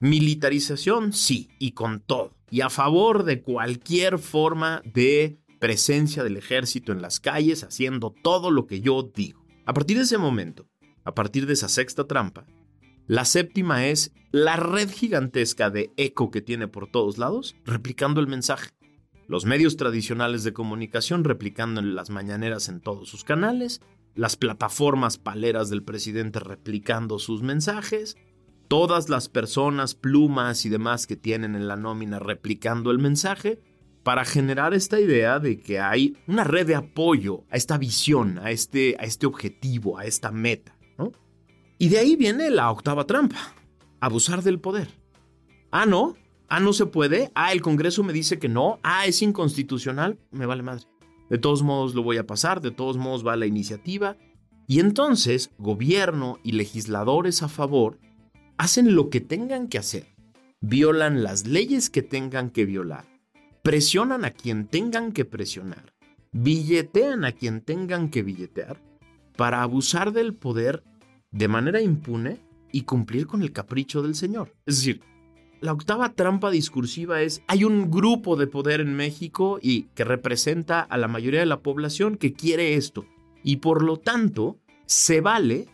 militarización 0.00 1.12
sí, 1.12 1.48
y 1.58 1.72
con 1.72 2.00
todo, 2.00 2.34
y 2.50 2.60
a 2.60 2.70
favor 2.70 3.24
de 3.24 3.42
cualquier 3.42 4.18
forma 4.18 4.82
de 4.84 5.38
presencia 5.58 6.22
del 6.22 6.36
ejército 6.36 6.92
en 6.92 7.02
las 7.02 7.20
calles 7.20 7.64
haciendo 7.64 8.14
todo 8.22 8.50
lo 8.50 8.66
que 8.66 8.80
yo 8.80 9.10
digo. 9.14 9.44
A 9.66 9.74
partir 9.74 9.96
de 9.96 10.04
ese 10.04 10.18
momento, 10.18 10.66
a 11.04 11.14
partir 11.14 11.46
de 11.46 11.54
esa 11.54 11.68
sexta 11.68 12.06
trampa, 12.06 12.46
la 13.06 13.24
séptima 13.24 13.86
es 13.86 14.12
la 14.32 14.56
red 14.56 14.90
gigantesca 14.90 15.70
de 15.70 15.90
eco 15.96 16.30
que 16.30 16.42
tiene 16.42 16.68
por 16.68 16.90
todos 16.90 17.16
lados, 17.16 17.56
replicando 17.64 18.20
el 18.20 18.26
mensaje. 18.26 18.70
Los 19.26 19.46
medios 19.46 19.76
tradicionales 19.76 20.44
de 20.44 20.52
comunicación 20.52 21.24
replicando 21.24 21.80
en 21.80 21.94
las 21.94 22.10
mañaneras 22.10 22.68
en 22.68 22.80
todos 22.80 23.08
sus 23.08 23.24
canales, 23.24 23.80
las 24.18 24.36
plataformas 24.36 25.16
paleras 25.16 25.70
del 25.70 25.84
presidente 25.84 26.40
replicando 26.40 27.20
sus 27.20 27.42
mensajes, 27.42 28.16
todas 28.66 29.08
las 29.08 29.28
personas, 29.28 29.94
plumas 29.94 30.66
y 30.66 30.68
demás 30.68 31.06
que 31.06 31.14
tienen 31.14 31.54
en 31.54 31.68
la 31.68 31.76
nómina 31.76 32.18
replicando 32.18 32.90
el 32.90 32.98
mensaje, 32.98 33.62
para 34.02 34.24
generar 34.24 34.74
esta 34.74 34.98
idea 34.98 35.38
de 35.38 35.60
que 35.60 35.78
hay 35.78 36.16
una 36.26 36.42
red 36.42 36.66
de 36.66 36.74
apoyo 36.74 37.44
a 37.48 37.56
esta 37.56 37.78
visión, 37.78 38.40
a 38.40 38.50
este, 38.50 38.96
a 38.98 39.04
este 39.04 39.24
objetivo, 39.26 39.98
a 39.98 40.04
esta 40.04 40.32
meta. 40.32 40.76
Y 41.78 41.90
de 41.90 41.98
ahí 41.98 42.16
viene 42.16 42.50
la 42.50 42.72
octava 42.72 43.06
trampa, 43.06 43.54
abusar 44.00 44.42
del 44.42 44.58
poder. 44.58 44.88
Ah, 45.70 45.86
no, 45.86 46.16
ah, 46.48 46.58
no 46.58 46.72
se 46.72 46.86
puede, 46.86 47.30
ah, 47.36 47.52
el 47.52 47.62
Congreso 47.62 48.02
me 48.02 48.12
dice 48.12 48.40
que 48.40 48.48
no, 48.48 48.80
ah, 48.82 49.06
es 49.06 49.22
inconstitucional, 49.22 50.18
me 50.32 50.46
vale 50.46 50.64
madre. 50.64 50.86
De 51.30 51.38
todos 51.38 51.62
modos 51.62 51.94
lo 51.94 52.02
voy 52.02 52.16
a 52.16 52.26
pasar, 52.26 52.60
de 52.60 52.70
todos 52.70 52.96
modos 52.96 53.26
va 53.26 53.36
la 53.36 53.46
iniciativa. 53.46 54.16
Y 54.66 54.80
entonces 54.80 55.50
gobierno 55.58 56.38
y 56.42 56.52
legisladores 56.52 57.42
a 57.42 57.48
favor 57.48 57.98
hacen 58.56 58.94
lo 58.94 59.08
que 59.08 59.20
tengan 59.20 59.68
que 59.68 59.78
hacer, 59.78 60.06
violan 60.60 61.22
las 61.22 61.46
leyes 61.46 61.90
que 61.90 62.02
tengan 62.02 62.50
que 62.50 62.64
violar 62.64 63.04
presionan 63.68 64.24
a 64.24 64.30
quien 64.30 64.66
tengan 64.66 65.12
que 65.12 65.26
presionar, 65.26 65.92
billetean 66.32 67.26
a 67.26 67.32
quien 67.32 67.60
tengan 67.60 68.08
que 68.08 68.22
billetear 68.22 68.80
para 69.36 69.62
abusar 69.62 70.12
del 70.12 70.32
poder 70.34 70.82
de 71.32 71.48
manera 71.48 71.82
impune 71.82 72.38
y 72.72 72.84
cumplir 72.84 73.26
con 73.26 73.42
el 73.42 73.52
capricho 73.52 74.00
del 74.02 74.14
Señor. 74.14 74.54
Es 74.64 74.76
decir, 74.76 75.02
la 75.60 75.72
octava 75.72 76.14
trampa 76.14 76.50
discursiva 76.50 77.22
es, 77.22 77.42
hay 77.48 77.64
un 77.64 77.90
grupo 77.90 78.36
de 78.36 78.46
poder 78.46 78.80
en 78.80 78.94
México 78.94 79.58
y 79.60 79.84
que 79.94 80.04
representa 80.04 80.80
a 80.80 80.96
la 80.96 81.08
mayoría 81.08 81.40
de 81.40 81.46
la 81.46 81.60
población 81.60 82.16
que 82.16 82.32
quiere 82.32 82.74
esto. 82.74 83.06
Y 83.42 83.56
por 83.56 83.82
lo 83.82 83.96
tanto, 83.96 84.58
se 84.86 85.20
vale 85.20 85.68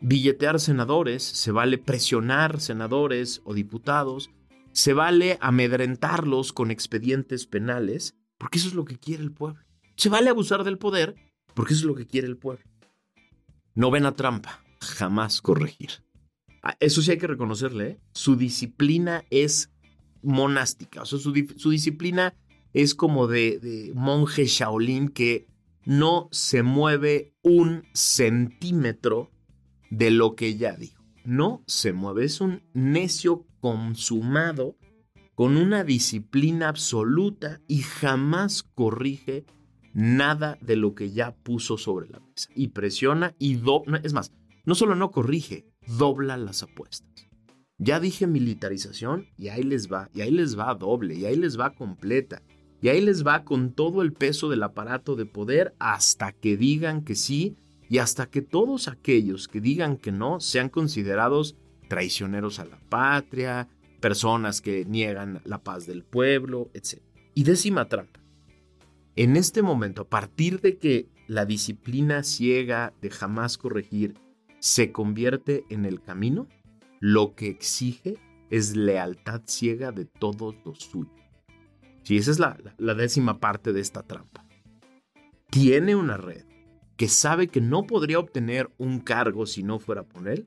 billetear 0.00 0.60
senadores, 0.60 1.22
se 1.22 1.52
vale 1.52 1.78
presionar 1.78 2.60
senadores 2.60 3.40
o 3.44 3.54
diputados, 3.54 4.30
se 4.72 4.92
vale 4.92 5.38
amedrentarlos 5.40 6.52
con 6.52 6.70
expedientes 6.70 7.46
penales, 7.46 8.16
porque 8.38 8.58
eso 8.58 8.68
es 8.68 8.74
lo 8.74 8.84
que 8.84 8.98
quiere 8.98 9.22
el 9.22 9.32
pueblo. 9.32 9.62
Se 9.96 10.08
vale 10.08 10.30
abusar 10.30 10.64
del 10.64 10.78
poder, 10.78 11.14
porque 11.54 11.74
eso 11.74 11.82
es 11.82 11.86
lo 11.86 11.94
que 11.94 12.06
quiere 12.06 12.26
el 12.26 12.36
pueblo. 12.36 12.64
Novena 13.74 14.12
trampa, 14.12 14.62
jamás 14.80 15.40
corregir. 15.40 15.90
Ah, 16.62 16.76
eso 16.80 17.02
sí 17.02 17.10
hay 17.10 17.18
que 17.18 17.26
reconocerle, 17.26 17.86
¿eh? 17.88 18.00
su 18.12 18.36
disciplina 18.36 19.24
es 19.30 19.70
monástica, 20.22 21.02
o 21.02 21.06
sea, 21.06 21.18
su, 21.18 21.32
disciplina 21.32 22.34
es 22.74 22.94
como 22.94 23.26
de, 23.26 23.58
de 23.58 23.92
monje 23.94 24.44
Shaolin 24.44 25.08
que 25.08 25.46
no 25.86 26.28
se 26.30 26.62
mueve 26.62 27.34
un 27.42 27.84
centímetro 27.94 29.30
de 29.90 30.10
lo 30.10 30.36
que 30.36 30.56
ya 30.56 30.76
dijo. 30.76 31.02
No 31.24 31.62
se 31.66 31.92
mueve, 31.92 32.24
es 32.24 32.40
un 32.40 32.62
necio 32.72 33.46
consumado 33.60 34.76
con 35.34 35.56
una 35.56 35.84
disciplina 35.84 36.68
absoluta 36.68 37.60
y 37.66 37.78
jamás 37.78 38.62
corrige 38.62 39.46
nada 39.92 40.58
de 40.60 40.76
lo 40.76 40.94
que 40.94 41.10
ya 41.10 41.34
puso 41.34 41.76
sobre 41.76 42.08
la 42.08 42.20
mesa. 42.20 42.48
Y 42.54 42.68
presiona 42.68 43.34
y 43.38 43.54
dobla, 43.54 44.00
es 44.04 44.12
más, 44.12 44.32
no 44.64 44.74
solo 44.74 44.94
no 44.94 45.10
corrige, 45.10 45.66
dobla 45.98 46.36
las 46.36 46.62
apuestas. 46.62 47.08
Ya 47.78 47.98
dije 47.98 48.26
militarización 48.26 49.28
y 49.36 49.48
ahí 49.48 49.62
les 49.62 49.90
va, 49.90 50.10
y 50.14 50.20
ahí 50.20 50.30
les 50.30 50.58
va 50.58 50.74
doble, 50.74 51.14
y 51.14 51.24
ahí 51.24 51.36
les 51.36 51.58
va 51.58 51.74
completa, 51.74 52.42
y 52.82 52.88
ahí 52.88 53.00
les 53.00 53.26
va 53.26 53.44
con 53.44 53.72
todo 53.72 54.02
el 54.02 54.12
peso 54.12 54.48
del 54.48 54.62
aparato 54.62 55.16
de 55.16 55.26
poder 55.26 55.74
hasta 55.78 56.32
que 56.32 56.56
digan 56.56 57.02
que 57.02 57.14
sí 57.14 57.56
y 57.88 57.98
hasta 57.98 58.26
que 58.26 58.42
todos 58.42 58.88
aquellos 58.88 59.48
que 59.48 59.60
digan 59.60 59.96
que 59.96 60.12
no 60.12 60.40
sean 60.40 60.68
considerados 60.68 61.56
traicioneros 61.88 62.58
a 62.58 62.66
la 62.66 62.78
patria, 62.88 63.68
personas 64.00 64.60
que 64.60 64.84
niegan 64.84 65.40
la 65.44 65.62
paz 65.62 65.86
del 65.86 66.04
pueblo, 66.04 66.70
etc. 66.72 67.02
Y 67.34 67.44
décima 67.44 67.88
trampa. 67.88 68.20
En 69.16 69.36
este 69.36 69.62
momento, 69.62 70.02
a 70.02 70.08
partir 70.08 70.60
de 70.60 70.78
que 70.78 71.08
la 71.26 71.46
disciplina 71.46 72.22
ciega 72.22 72.92
de 73.00 73.10
jamás 73.10 73.58
corregir 73.58 74.14
se 74.60 74.92
convierte 74.92 75.64
en 75.70 75.84
el 75.84 76.00
camino, 76.00 76.46
lo 77.00 77.34
que 77.34 77.48
exige 77.48 78.18
es 78.50 78.76
lealtad 78.76 79.42
ciega 79.46 79.90
de 79.90 80.04
todos 80.04 80.54
los 80.64 80.78
suyos. 80.78 81.12
Sí, 82.02 82.16
esa 82.16 82.30
es 82.30 82.38
la, 82.38 82.58
la 82.78 82.94
décima 82.94 83.40
parte 83.40 83.72
de 83.72 83.80
esta 83.80 84.02
trampa. 84.02 84.46
Tiene 85.50 85.96
una 85.96 86.16
red 86.16 86.44
que 86.96 87.08
sabe 87.08 87.48
que 87.48 87.60
no 87.60 87.86
podría 87.86 88.18
obtener 88.18 88.70
un 88.76 89.00
cargo 89.00 89.46
si 89.46 89.62
no 89.62 89.78
fuera 89.78 90.02
por 90.02 90.28
él, 90.28 90.46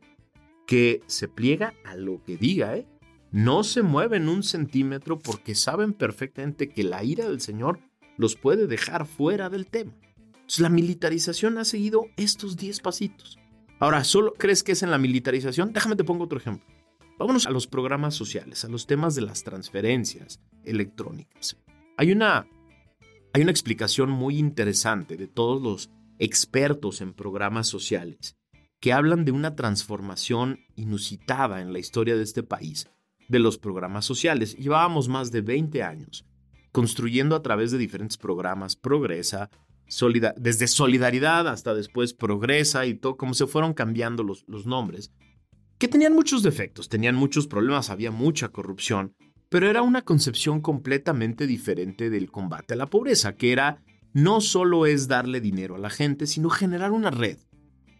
que 0.67 1.01
se 1.08 1.27
pliega 1.27 1.74
a 1.84 1.96
lo 1.96 2.24
que 2.24 2.38
diga, 2.38 2.77
¿eh? 2.77 2.88
No 3.32 3.63
se 3.63 3.82
mueven 3.82 4.29
un 4.29 4.43
centímetro 4.43 5.17
porque 5.17 5.55
saben 5.55 5.93
perfectamente 5.93 6.70
que 6.70 6.84
la 6.84 7.03
ira 7.03 7.27
del 7.27 7.41
Señor 7.41 7.79
los 8.15 8.36
puede 8.36 8.67
dejar 8.67 9.08
fuera 9.08 9.50
del 9.50 9.65
tema. 9.65 9.93
la 10.60 10.70
militarización 10.70 11.58
ha 11.58 11.65
seguido 11.65 12.05
estos 12.15 12.58
10 12.58 12.82
pasitos. 12.82 13.39
Ahora, 13.83 14.05
¿solo 14.05 14.33
crees 14.35 14.63
que 14.63 14.71
es 14.71 14.81
en 14.81 14.91
la 14.91 14.97
militarización? 14.97 15.73
Déjame 15.73 15.97
te 15.97 16.05
pongo 16.05 16.23
otro 16.23 16.37
ejemplo. 16.37 16.65
Vámonos 17.19 17.47
a 17.47 17.51
los 17.51 17.67
programas 17.67 18.15
sociales, 18.15 18.63
a 18.63 18.69
los 18.69 18.87
temas 18.87 19.13
de 19.13 19.23
las 19.23 19.43
transferencias 19.43 20.39
electrónicas. 20.63 21.57
Hay 21.97 22.13
una, 22.13 22.47
hay 23.33 23.41
una 23.41 23.51
explicación 23.51 24.09
muy 24.09 24.37
interesante 24.37 25.17
de 25.17 25.27
todos 25.27 25.61
los 25.61 25.89
expertos 26.17 27.01
en 27.01 27.11
programas 27.11 27.67
sociales 27.67 28.37
que 28.79 28.93
hablan 28.93 29.25
de 29.25 29.33
una 29.33 29.57
transformación 29.57 30.61
inusitada 30.77 31.59
en 31.59 31.73
la 31.73 31.79
historia 31.79 32.15
de 32.15 32.23
este 32.23 32.41
país 32.41 32.89
de 33.27 33.39
los 33.39 33.57
programas 33.57 34.05
sociales. 34.05 34.55
Llevábamos 34.55 35.09
más 35.09 35.29
de 35.29 35.41
20 35.41 35.83
años 35.83 36.25
construyendo 36.71 37.35
a 37.35 37.43
través 37.43 37.71
de 37.71 37.77
diferentes 37.77 38.17
programas, 38.17 38.77
progresa, 38.77 39.49
desde 40.37 40.67
solidaridad 40.67 41.47
hasta 41.47 41.73
después 41.73 42.13
progresa 42.13 42.85
y 42.85 42.95
todo, 42.95 43.17
como 43.17 43.33
se 43.33 43.47
fueron 43.47 43.73
cambiando 43.73 44.23
los, 44.23 44.43
los 44.47 44.65
nombres, 44.65 45.11
que 45.77 45.87
tenían 45.87 46.13
muchos 46.13 46.43
defectos, 46.43 46.89
tenían 46.89 47.15
muchos 47.15 47.47
problemas, 47.47 47.89
había 47.89 48.11
mucha 48.11 48.49
corrupción, 48.49 49.15
pero 49.49 49.69
era 49.69 49.81
una 49.81 50.01
concepción 50.01 50.61
completamente 50.61 51.45
diferente 51.45 52.09
del 52.09 52.31
combate 52.31 52.73
a 52.73 52.77
la 52.77 52.89
pobreza, 52.89 53.35
que 53.35 53.51
era 53.51 53.83
no 54.13 54.41
solo 54.41 54.85
es 54.85 55.07
darle 55.07 55.41
dinero 55.41 55.75
a 55.75 55.79
la 55.79 55.89
gente, 55.89 56.27
sino 56.27 56.49
generar 56.49 56.91
una 56.91 57.11
red, 57.11 57.37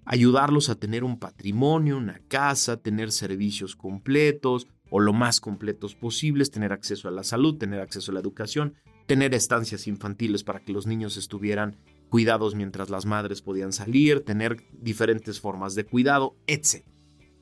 ayudarlos 0.06 0.70
a 0.70 0.76
tener 0.76 1.04
un 1.04 1.20
patrimonio, 1.20 1.98
una 1.98 2.20
casa, 2.28 2.78
tener 2.78 3.12
servicios 3.12 3.76
completos 3.76 4.68
o 4.90 5.00
lo 5.00 5.14
más 5.14 5.40
completos 5.40 5.96
posibles, 5.96 6.52
tener 6.52 6.72
acceso 6.72 7.08
a 7.08 7.12
la 7.12 7.24
salud, 7.24 7.58
tener 7.58 7.80
acceso 7.80 8.12
a 8.12 8.14
la 8.14 8.20
educación, 8.20 8.76
tener 9.06 9.34
estancias 9.34 9.88
infantiles 9.88 10.44
para 10.44 10.60
que 10.60 10.74
los 10.74 10.88
niños 10.88 11.18
estuvieran 11.18 11.78
cuidados 12.10 12.56
mientras 12.56 12.90
las 12.90 13.06
madres 13.06 13.42
podían 13.42 13.74
salir, 13.74 14.24
tener 14.24 14.64
diferentes 14.72 15.40
formas 15.40 15.76
de 15.76 15.86
cuidado, 15.86 16.36
etc. 16.48 16.86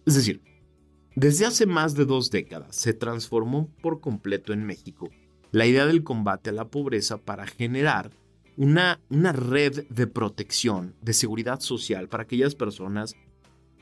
Es 0.05 0.15
decir, 0.15 0.41
desde 1.15 1.45
hace 1.45 1.65
más 1.65 1.93
de 1.93 2.05
dos 2.05 2.31
décadas 2.31 2.75
se 2.75 2.93
transformó 2.93 3.69
por 3.81 3.99
completo 3.99 4.53
en 4.53 4.65
México 4.65 5.09
la 5.51 5.65
idea 5.65 5.85
del 5.85 6.03
combate 6.03 6.51
a 6.51 6.53
la 6.53 6.69
pobreza 6.69 7.17
para 7.17 7.45
generar 7.45 8.11
una, 8.55 9.01
una 9.09 9.33
red 9.33 9.85
de 9.89 10.07
protección, 10.07 10.95
de 11.01 11.13
seguridad 11.13 11.59
social 11.59 12.07
para 12.07 12.23
aquellas 12.23 12.55
personas 12.55 13.15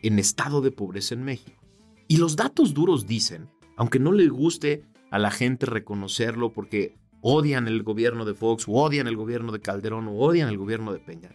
en 0.02 0.18
estado 0.18 0.62
de 0.62 0.72
pobreza 0.72 1.14
en 1.14 1.24
México. 1.24 1.62
Y 2.08 2.18
los 2.18 2.36
datos 2.36 2.74
duros 2.74 3.06
dicen, 3.06 3.50
aunque 3.78 4.00
no 4.00 4.12
le 4.12 4.28
guste 4.28 4.84
a 5.12 5.20
la 5.20 5.30
gente 5.30 5.66
reconocerlo 5.66 6.52
porque 6.52 6.96
odian 7.22 7.68
el 7.68 7.84
gobierno 7.84 8.26
de 8.26 8.34
Fox, 8.34 8.68
o 8.68 8.74
odian 8.74 9.08
el 9.08 9.16
gobierno 9.16 9.52
de 9.52 9.62
Calderón, 9.62 10.08
o 10.08 10.14
odian 10.14 10.50
el 10.50 10.58
gobierno 10.58 10.94
de 10.94 11.00
Peña, 11.00 11.32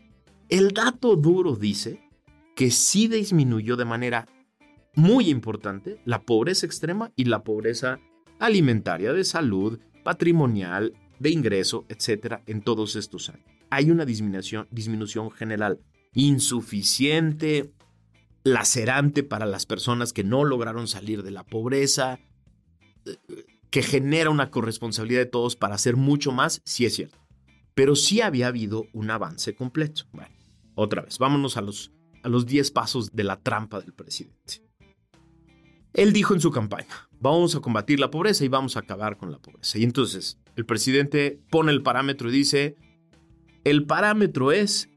el 0.48 0.72
dato 0.72 1.16
duro 1.16 1.56
dice 1.56 2.00
que 2.54 2.70
sí 2.70 3.08
disminuyó 3.08 3.76
de 3.76 3.84
manera 3.84 4.28
muy 4.94 5.28
importante 5.28 6.00
la 6.04 6.22
pobreza 6.22 6.66
extrema 6.66 7.12
y 7.16 7.24
la 7.24 7.42
pobreza 7.42 7.98
alimentaria, 8.38 9.12
de 9.12 9.24
salud, 9.24 9.80
patrimonial, 10.02 10.92
de 11.18 11.30
ingreso, 11.30 11.84
etcétera, 11.88 12.42
en 12.46 12.62
todos 12.62 12.96
estos 12.96 13.28
años. 13.30 13.46
Hay 13.70 13.90
una 13.90 14.04
disminución, 14.04 14.68
disminución 14.70 15.30
general 15.30 15.80
insuficiente, 16.12 17.72
lacerante 18.44 19.22
para 19.22 19.46
las 19.46 19.66
personas 19.66 20.12
que 20.12 20.22
no 20.22 20.44
lograron 20.44 20.86
salir 20.86 21.22
de 21.22 21.30
la 21.30 21.44
pobreza, 21.44 22.20
que 23.74 23.82
genera 23.82 24.30
una 24.30 24.52
corresponsabilidad 24.52 25.22
de 25.22 25.26
todos 25.26 25.56
para 25.56 25.74
hacer 25.74 25.96
mucho 25.96 26.30
más, 26.30 26.62
sí 26.64 26.86
es 26.86 26.94
cierto. 26.94 27.18
Pero 27.74 27.96
sí 27.96 28.20
había 28.20 28.46
habido 28.46 28.86
un 28.92 29.10
avance 29.10 29.56
completo. 29.56 30.04
Bueno, 30.12 30.32
otra 30.76 31.02
vez, 31.02 31.18
vámonos 31.18 31.56
a 31.56 31.60
los, 31.60 31.90
a 32.22 32.28
los 32.28 32.46
10 32.46 32.70
pasos 32.70 33.10
de 33.16 33.24
la 33.24 33.40
trampa 33.40 33.80
del 33.80 33.92
presidente. 33.92 34.62
Él 35.92 36.12
dijo 36.12 36.34
en 36.34 36.40
su 36.40 36.52
campaña, 36.52 37.08
vamos 37.18 37.56
a 37.56 37.60
combatir 37.60 37.98
la 37.98 38.12
pobreza 38.12 38.44
y 38.44 38.48
vamos 38.48 38.76
a 38.76 38.78
acabar 38.78 39.16
con 39.16 39.32
la 39.32 39.38
pobreza. 39.38 39.76
Y 39.76 39.82
entonces 39.82 40.38
el 40.54 40.66
presidente 40.66 41.40
pone 41.50 41.72
el 41.72 41.82
parámetro 41.82 42.28
y 42.28 42.32
dice, 42.32 42.76
el 43.64 43.86
parámetro 43.86 44.52
es 44.52 44.88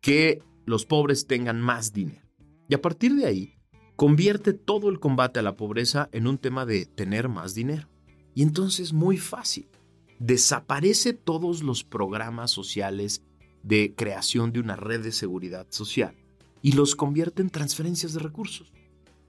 que 0.00 0.42
los 0.66 0.86
pobres 0.86 1.28
tengan 1.28 1.60
más 1.60 1.92
dinero. 1.92 2.26
Y 2.68 2.74
a 2.74 2.82
partir 2.82 3.14
de 3.14 3.26
ahí, 3.26 3.54
convierte 3.94 4.54
todo 4.54 4.90
el 4.90 4.98
combate 4.98 5.38
a 5.38 5.44
la 5.44 5.54
pobreza 5.54 6.08
en 6.10 6.26
un 6.26 6.38
tema 6.38 6.66
de 6.66 6.84
tener 6.84 7.28
más 7.28 7.54
dinero. 7.54 7.93
Y 8.34 8.42
entonces 8.42 8.92
muy 8.92 9.16
fácil, 9.16 9.68
desaparece 10.18 11.12
todos 11.12 11.62
los 11.62 11.84
programas 11.84 12.50
sociales 12.50 13.22
de 13.62 13.94
creación 13.96 14.52
de 14.52 14.60
una 14.60 14.76
red 14.76 15.02
de 15.02 15.12
seguridad 15.12 15.66
social 15.70 16.14
y 16.62 16.72
los 16.72 16.96
convierte 16.96 17.42
en 17.42 17.50
transferencias 17.50 18.14
de 18.14 18.20
recursos. 18.20 18.72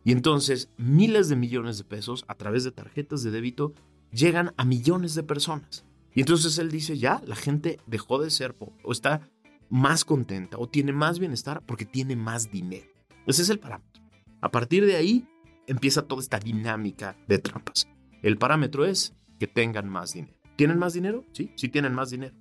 Y 0.03 0.11
entonces 0.11 0.69
miles 0.77 1.29
de 1.29 1.35
millones 1.35 1.77
de 1.77 1.83
pesos 1.83 2.25
a 2.27 2.35
través 2.35 2.63
de 2.63 2.71
tarjetas 2.71 3.23
de 3.23 3.31
débito 3.31 3.73
llegan 4.11 4.53
a 4.57 4.65
millones 4.65 5.15
de 5.15 5.23
personas. 5.23 5.85
Y 6.13 6.21
entonces 6.21 6.57
él 6.59 6.71
dice, 6.71 6.97
ya, 6.97 7.21
la 7.25 7.35
gente 7.35 7.79
dejó 7.87 8.21
de 8.21 8.29
ser 8.29 8.55
pobre 8.55 8.75
o 8.83 8.91
está 8.91 9.29
más 9.69 10.05
contenta 10.05 10.57
o 10.57 10.69
tiene 10.69 10.93
más 10.93 11.19
bienestar 11.19 11.61
porque 11.65 11.85
tiene 11.85 12.15
más 12.15 12.51
dinero. 12.51 12.87
Ese 13.25 13.41
es 13.41 13.49
el 13.49 13.59
parámetro. 13.59 14.03
A 14.41 14.51
partir 14.51 14.85
de 14.85 14.95
ahí 14.95 15.27
empieza 15.67 16.03
toda 16.03 16.21
esta 16.21 16.39
dinámica 16.39 17.17
de 17.27 17.39
trampas. 17.39 17.87
El 18.25 18.37
parámetro 18.37 18.85
es 18.85 19.15
que 19.39 19.45
tengan 19.45 19.87
más 19.87 20.13
dinero. 20.13 20.33
¿Tienen 20.55 20.79
más 20.79 20.93
dinero? 20.93 21.23
Sí, 21.31 21.51
sí 21.55 21.69
tienen 21.69 21.93
más 21.93 22.09
dinero. 22.09 22.35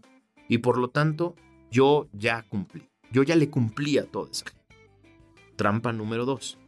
Y 0.48 0.58
por 0.58 0.78
lo 0.78 0.88
tanto, 0.88 1.36
yo 1.70 2.08
ya 2.14 2.42
cumplí. 2.48 2.88
Yo 3.12 3.22
ya 3.22 3.36
le 3.36 3.50
cumplí 3.50 3.98
a 3.98 4.06
toda 4.06 4.30
esa 4.30 4.46
gente. 4.46 4.64
Trampa 5.56 5.92
número 5.92 6.24
dos 6.24 6.58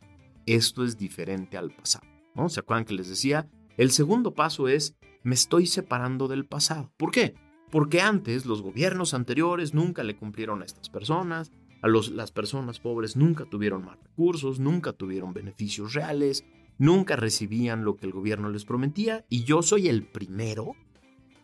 esto 0.44 0.84
es 0.84 0.98
diferente 0.98 1.56
al 1.56 1.70
pasado. 1.70 2.06
¿no? 2.34 2.50
¿Se 2.50 2.60
acuerdan 2.60 2.84
que 2.84 2.92
les 2.92 3.08
decía? 3.08 3.48
El 3.78 3.90
segundo 3.90 4.34
paso 4.34 4.68
es, 4.68 4.94
me 5.22 5.34
estoy 5.34 5.66
separando 5.66 6.28
del 6.28 6.44
pasado. 6.44 6.92
¿Por 6.98 7.10
qué? 7.10 7.34
Porque 7.70 8.02
antes 8.02 8.44
los 8.44 8.60
gobiernos 8.60 9.12
anteriores 9.12 9.72
nunca 9.72 10.04
le 10.04 10.14
cumplieron 10.14 10.60
a 10.60 10.66
estas 10.66 10.90
personas, 10.90 11.50
a 11.80 11.88
los, 11.88 12.10
las 12.10 12.32
personas 12.32 12.80
pobres 12.80 13.16
nunca 13.16 13.46
tuvieron 13.46 13.82
más 13.82 13.98
recursos, 14.02 14.60
nunca 14.60 14.92
tuvieron 14.92 15.32
beneficios 15.32 15.94
reales, 15.94 16.44
nunca 16.78 17.16
recibían 17.16 17.84
lo 17.84 17.96
que 17.96 18.06
el 18.06 18.12
gobierno 18.12 18.48
les 18.48 18.64
prometía 18.64 19.24
y 19.28 19.44
yo 19.44 19.62
soy 19.62 19.88
el 19.88 20.04
primero 20.04 20.74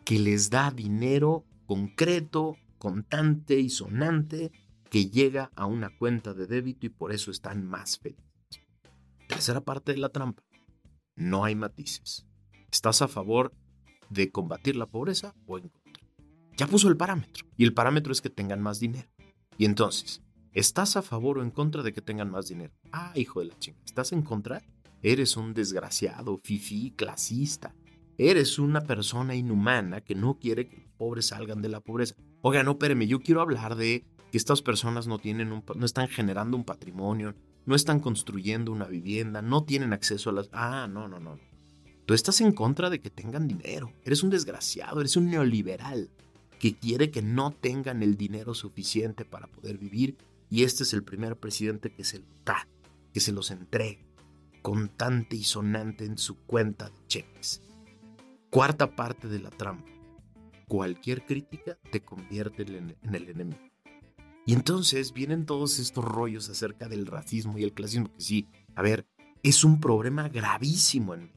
que 0.04 0.18
les 0.18 0.50
da 0.50 0.70
dinero 0.70 1.44
concreto, 1.66 2.56
contante 2.78 3.58
y 3.58 3.70
sonante 3.70 4.52
que 4.90 5.06
llega 5.06 5.50
a 5.56 5.66
una 5.66 5.96
cuenta 5.96 6.34
de 6.34 6.46
débito 6.46 6.86
y 6.86 6.90
por 6.90 7.12
eso 7.12 7.30
están 7.30 7.64
más 7.64 7.98
felices. 7.98 8.26
Tercera 9.28 9.62
parte 9.62 9.92
de 9.92 9.98
la 9.98 10.10
trampa. 10.10 10.42
No 11.16 11.44
hay 11.44 11.54
matices. 11.54 12.26
¿Estás 12.70 13.00
a 13.00 13.08
favor 13.08 13.54
de 14.10 14.30
combatir 14.30 14.76
la 14.76 14.86
pobreza 14.86 15.34
o 15.46 15.56
en 15.56 15.68
contra? 15.68 16.02
Ya 16.56 16.66
puso 16.66 16.88
el 16.88 16.96
parámetro. 16.96 17.46
Y 17.56 17.64
el 17.64 17.72
parámetro 17.72 18.12
es 18.12 18.20
que 18.20 18.28
tengan 18.28 18.60
más 18.60 18.80
dinero. 18.80 19.08
Y 19.56 19.64
entonces, 19.64 20.22
¿estás 20.52 20.96
a 20.96 21.02
favor 21.02 21.38
o 21.38 21.42
en 21.42 21.50
contra 21.50 21.82
de 21.82 21.94
que 21.94 22.02
tengan 22.02 22.30
más 22.30 22.48
dinero? 22.48 22.74
Ah, 22.92 23.12
hijo 23.14 23.40
de 23.40 23.46
la 23.46 23.58
chinga. 23.58 23.78
¿Estás 23.86 24.12
en 24.12 24.22
contra? 24.22 24.62
Eres 25.02 25.36
un 25.36 25.54
desgraciado, 25.54 26.38
fifí, 26.42 26.92
clasista. 26.92 27.74
Eres 28.18 28.58
una 28.58 28.82
persona 28.82 29.34
inhumana 29.34 30.00
que 30.00 30.14
no 30.14 30.38
quiere 30.38 30.68
que 30.68 30.78
los 30.78 30.92
pobres 30.92 31.26
salgan 31.26 31.60
de 31.62 31.68
la 31.68 31.80
pobreza. 31.80 32.14
Oiga, 32.40 32.62
no, 32.62 32.72
espéreme, 32.72 33.06
yo 33.06 33.20
quiero 33.20 33.40
hablar 33.40 33.74
de 33.74 34.04
que 34.30 34.38
estas 34.38 34.62
personas 34.62 35.06
no, 35.06 35.18
tienen 35.18 35.48
no 35.48 35.84
están 35.84 36.08
generando 36.08 36.56
un 36.56 36.64
patrimonio, 36.64 37.34
no 37.66 37.74
están 37.74 38.00
construyendo 38.00 38.72
una 38.72 38.86
vivienda, 38.86 39.42
no 39.42 39.64
tienen 39.64 39.92
acceso 39.92 40.30
a 40.30 40.34
las... 40.34 40.48
Ah, 40.52 40.88
no, 40.90 41.08
no, 41.08 41.20
no. 41.20 41.38
Tú 42.06 42.14
estás 42.14 42.40
en 42.40 42.52
contra 42.52 42.90
de 42.90 43.00
que 43.00 43.10
tengan 43.10 43.46
dinero. 43.46 43.92
Eres 44.04 44.22
un 44.22 44.30
desgraciado, 44.30 45.00
eres 45.00 45.16
un 45.16 45.30
neoliberal 45.30 46.10
que 46.58 46.74
quiere 46.74 47.10
que 47.10 47.22
no 47.22 47.50
tengan 47.50 48.02
el 48.02 48.16
dinero 48.16 48.54
suficiente 48.54 49.24
para 49.24 49.48
poder 49.48 49.78
vivir 49.78 50.16
y 50.48 50.64
este 50.64 50.84
es 50.84 50.92
el 50.92 51.02
primer 51.02 51.36
presidente 51.36 51.92
que 51.92 52.04
se 52.04 52.20
lo 52.20 52.26
da, 52.44 52.68
que 53.12 53.20
se 53.20 53.32
los 53.32 53.50
entrega, 53.50 54.00
contante 54.62 55.36
y 55.36 55.44
sonante 55.44 56.04
en 56.04 56.16
su 56.16 56.38
cuenta 56.46 56.88
de 56.88 57.06
cheques. 57.08 57.62
Cuarta 58.50 58.94
parte 58.94 59.28
de 59.28 59.40
la 59.40 59.50
trampa. 59.50 59.90
Cualquier 60.68 61.24
crítica 61.26 61.78
te 61.90 62.00
convierte 62.00 62.62
en 62.62 63.14
el 63.14 63.28
enemigo. 63.28 63.60
Y 64.46 64.54
entonces 64.54 65.12
vienen 65.12 65.46
todos 65.46 65.78
estos 65.78 66.04
rollos 66.04 66.48
acerca 66.48 66.88
del 66.88 67.06
racismo 67.06 67.58
y 67.58 67.64
el 67.64 67.72
clasismo, 67.72 68.10
que 68.12 68.20
sí, 68.20 68.48
a 68.74 68.82
ver, 68.82 69.06
es 69.42 69.62
un 69.64 69.80
problema 69.80 70.28
gravísimo 70.28 71.14
en 71.14 71.30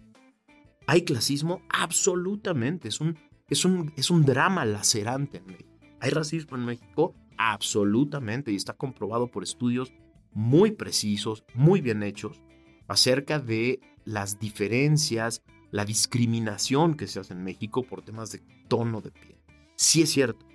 ¿Hay 0.88 1.04
clasismo? 1.04 1.62
Absolutamente, 1.70 2.88
es 2.88 3.02
un, 3.02 3.18
es 3.50 3.66
un, 3.66 3.92
es 3.96 4.12
un 4.12 4.24
drama 4.24 4.66
lacerante 4.66 5.38
en 5.40 5.48
México. 5.48 5.80
¿Hay 6.00 6.12
racismo 6.12 6.58
en 6.58 6.66
México? 6.66 7.16
Absolutamente, 7.38 8.52
y 8.52 8.56
está 8.56 8.74
comprobado 8.74 9.28
por 9.28 9.44
estudios 9.44 9.94
muy 10.32 10.72
precisos, 10.72 11.44
muy 11.56 11.82
bien 11.82 12.04
hechos, 12.04 12.42
acerca 12.88 13.40
de 13.40 13.80
las 14.04 14.40
diferencias, 14.40 15.42
la 15.72 15.86
discriminación 15.86 16.96
que 16.96 17.08
se 17.08 17.20
hace 17.20 17.34
en 17.34 17.44
México 17.44 17.84
por 17.84 18.04
temas 18.04 18.32
de 18.32 18.42
tono 18.68 19.02
de 19.02 19.12
piel. 19.12 19.38
Sí 19.76 20.04
es 20.04 20.12
cierto, 20.12 20.46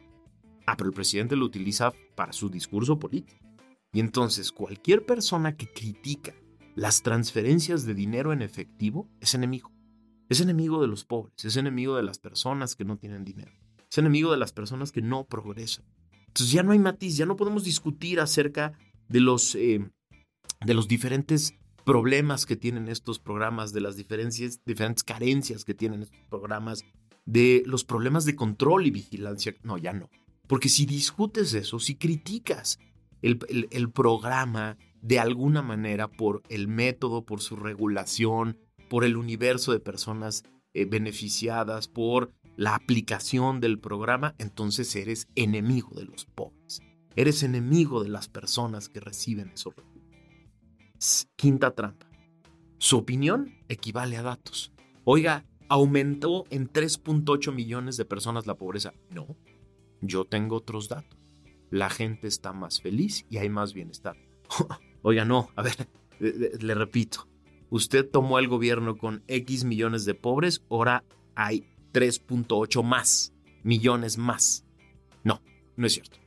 Ah, 0.71 0.77
pero 0.77 0.89
el 0.89 0.95
presidente 0.95 1.35
lo 1.35 1.47
utiliza 1.47 1.93
para 2.15 2.33
su 2.33 2.49
discurso 2.49 2.97
político. 2.97 3.45
Y 3.93 3.99
entonces 3.99 4.53
cualquier 4.53 5.05
persona 5.05 5.57
que 5.57 5.67
critica 5.67 6.33
las 6.77 7.03
transferencias 7.03 7.85
de 7.85 7.95
dinero 7.95 8.33
en 8.33 8.41
efectivo 8.41 9.11
es 9.19 9.35
enemigo. 9.35 9.73
Es 10.29 10.41
enemigo 10.41 10.81
de 10.81 10.87
los 10.87 11.05
pobres, 11.05 11.45
es 11.45 11.57
enemigo 11.57 11.97
de 11.97 12.05
las 12.05 12.21
personas 12.21 12.77
que 12.77 12.85
no 12.85 12.97
tienen 12.99 13.25
dinero, 13.25 13.51
es 13.91 13.99
enemigo 13.99 14.31
de 14.31 14.39
las 14.39 14.53
personas 14.53 14.93
que 14.93 15.03
no 15.03 15.25
progresan. 15.25 15.85
Entonces 16.29 16.53
ya 16.53 16.63
no 16.63 16.71
hay 16.71 16.79
matiz, 16.79 17.17
ya 17.17 17.27
no 17.27 17.35
podemos 17.35 17.65
discutir 17.65 18.21
acerca 18.21 18.79
de 19.09 19.19
los, 19.19 19.57
eh, 19.57 19.91
de 20.65 20.75
los 20.75 20.87
diferentes 20.87 21.59
problemas 21.85 22.47
que 22.47 22.57
tienen 22.57 22.89
estos 22.89 23.19
programas, 23.19 23.73
de 23.73 23.81
las 23.81 23.97
diferencias, 23.97 24.61
diferentes 24.65 25.05
carencias 25.05 25.65
que 25.65 25.75
tienen 25.75 26.03
estos 26.03 26.21
programas, 26.29 26.85
de 27.27 27.63
los 27.67 27.85
problemas 27.85 28.25
de 28.25 28.37
control 28.37 28.87
y 28.87 28.91
vigilancia. 28.91 29.55
No, 29.63 29.79
ya 29.79 29.93
no. 29.93 30.11
Porque 30.47 30.69
si 30.69 30.85
discutes 30.85 31.55
eso, 31.55 31.79
si 31.79 31.95
criticas 31.95 32.79
el, 33.23 33.91
programa 33.93 34.77
de 35.03 35.19
alguna 35.19 35.63
manera 35.63 36.09
por 36.09 36.43
el 36.49 36.69
método, 36.69 37.25
por 37.25 37.41
su 37.41 37.57
regulación, 37.57 38.59
por 38.89 39.05
el 39.05 39.17
universo 39.17 39.73
de 39.73 39.81
personas 39.81 40.43
eh, 40.75 40.87
beneficiadas, 40.87 41.89
por 41.89 42.33
la 42.57 42.75
aplicación 42.75 43.61
del 43.61 43.79
programa, 43.79 44.35
entonces 44.39 44.95
eres 44.97 45.29
enemigo 45.35 45.91
de 45.95 46.05
los 46.05 46.25
pobres. 46.25 46.81
Eres 47.17 47.43
enemigo 47.43 48.03
de 48.03 48.09
las 48.09 48.29
personas 48.29 48.89
que 48.89 49.01
reciben 49.01 49.51
esos 49.51 49.75
recursos. 49.75 49.90
Quinta 51.37 51.75
trampa. 51.75 52.11
Su 52.79 52.99
opinión 52.99 53.55
equivale 53.69 54.19
a 54.19 54.23
datos. 54.23 54.73
Oiga, 55.05 55.47
aumentó 55.69 56.45
en 56.51 56.71
3.8 56.71 57.55
millones 57.55 57.97
de 57.97 58.05
personas 58.05 58.47
la 58.47 58.57
pobreza. 58.57 58.93
No, 59.11 59.37
yo 60.03 60.27
tengo 60.27 60.57
otros 60.57 60.89
datos. 60.89 61.19
La 61.71 61.89
gente 61.89 62.27
está 62.27 62.53
más 62.53 62.83
feliz 62.83 63.25
y 63.31 63.39
hay 63.39 63.49
más 63.49 63.73
bienestar. 63.73 64.17
Oiga, 65.03 65.25
no, 65.25 65.49
a 65.57 65.63
ver, 65.63 65.89
le 66.19 66.75
repito. 66.75 67.29
Usted 67.71 68.09
tomó 68.09 68.39
el 68.39 68.49
gobierno 68.49 68.99
con 68.99 69.23
X 69.29 69.65
millones 69.65 70.05
de 70.05 70.15
pobres, 70.15 70.65
ahora 70.69 71.05
hay 71.35 71.65
3.8 71.93 72.83
más, 72.83 73.33
millones 73.63 74.19
más. 74.19 74.67
No, 75.25 75.41
no 75.77 75.87
es 75.87 75.95
cierto. 75.95 76.19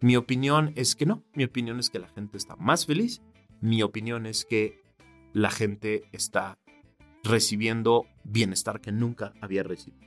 Mi 0.00 0.16
opinión 0.16 0.72
es 0.76 0.94
que 0.94 1.06
no. 1.06 1.24
Mi 1.34 1.44
opinión 1.44 1.80
es 1.80 1.90
que 1.90 1.98
la 1.98 2.08
gente 2.08 2.36
está 2.36 2.56
más 2.56 2.86
feliz. 2.86 3.22
Mi 3.62 3.82
opinión 3.82 4.26
es 4.26 4.44
que 4.44 4.82
la 5.32 5.50
gente 5.52 6.02
está 6.10 6.58
recibiendo 7.22 8.06
bienestar 8.24 8.80
que 8.80 8.90
nunca 8.90 9.32
había 9.40 9.62
recibido. 9.62 10.04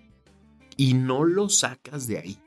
Y 0.76 0.94
no 0.94 1.24
lo 1.24 1.48
sacas 1.48 2.06
de 2.06 2.20
ahí. 2.20 2.38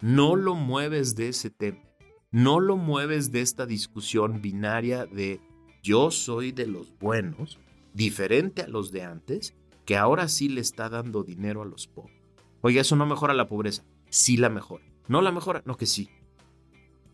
No 0.00 0.36
lo 0.36 0.54
mueves 0.54 1.16
de 1.16 1.28
ese 1.28 1.50
tema. 1.50 1.82
No 2.30 2.60
lo 2.60 2.76
mueves 2.76 3.32
de 3.32 3.40
esta 3.40 3.66
discusión 3.66 4.40
binaria 4.40 5.04
de 5.04 5.40
yo 5.82 6.12
soy 6.12 6.52
de 6.52 6.68
los 6.68 6.96
buenos, 6.96 7.58
diferente 7.92 8.62
a 8.62 8.68
los 8.68 8.92
de 8.92 9.02
antes, 9.02 9.56
que 9.84 9.96
ahora 9.96 10.28
sí 10.28 10.48
le 10.48 10.60
está 10.60 10.88
dando 10.88 11.24
dinero 11.24 11.62
a 11.62 11.66
los 11.66 11.88
pobres. 11.88 12.16
Oiga, 12.60 12.82
eso 12.82 12.94
no 12.94 13.04
mejora 13.04 13.34
la 13.34 13.48
pobreza. 13.48 13.84
Sí 14.10 14.36
la 14.36 14.48
mejora. 14.48 14.84
No 15.08 15.22
la 15.22 15.32
mejora, 15.32 15.64
no 15.66 15.76
que 15.76 15.86
sí. 15.86 16.08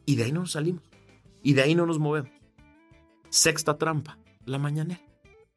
Y 0.04 0.16
de 0.16 0.24
ahí 0.24 0.32
no 0.32 0.40
nos 0.40 0.52
salimos. 0.52 0.82
Y 1.42 1.54
de 1.54 1.62
ahí 1.62 1.74
no 1.74 1.87
nos 1.87 1.98
movemos. 1.98 2.38
Sexta 3.31 3.77
trampa, 3.77 4.19
la 4.47 4.59
mañanera. 4.59 5.03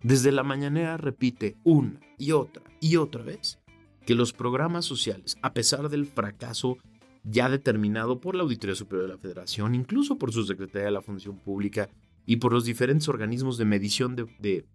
Desde 0.04 0.32
la 0.32 0.44
mañanera 0.44 0.98
repite 0.98 1.58
una 1.64 2.00
y 2.18 2.32
otra 2.32 2.64
y 2.80 2.98
otra 2.98 3.24
vez 3.24 3.60
que 4.06 4.16
los 4.16 4.34
programas 4.34 4.84
sociales, 4.84 5.38
a 5.42 5.54
pesar 5.54 5.90
del 5.90 6.06
fracaso 6.06 6.78
ya 7.24 7.50
determinado 7.50 8.20
por 8.20 8.36
la 8.36 8.44
Auditoría 8.44 8.76
Superior 8.76 9.08
de 9.08 9.14
la 9.14 9.20
Federación, 9.20 9.76
incluso 9.76 10.18
por 10.18 10.34
su 10.34 10.44
Secretaría 10.44 10.88
de 10.88 10.92
la 10.92 11.02
Función 11.02 11.38
Pública 11.38 11.90
y 12.26 12.38
por 12.38 12.52
los 12.52 12.66
diferentes 12.66 13.08
organismos 13.08 13.58
de 13.58 13.66
medición 13.66 14.16
de, 14.16 14.66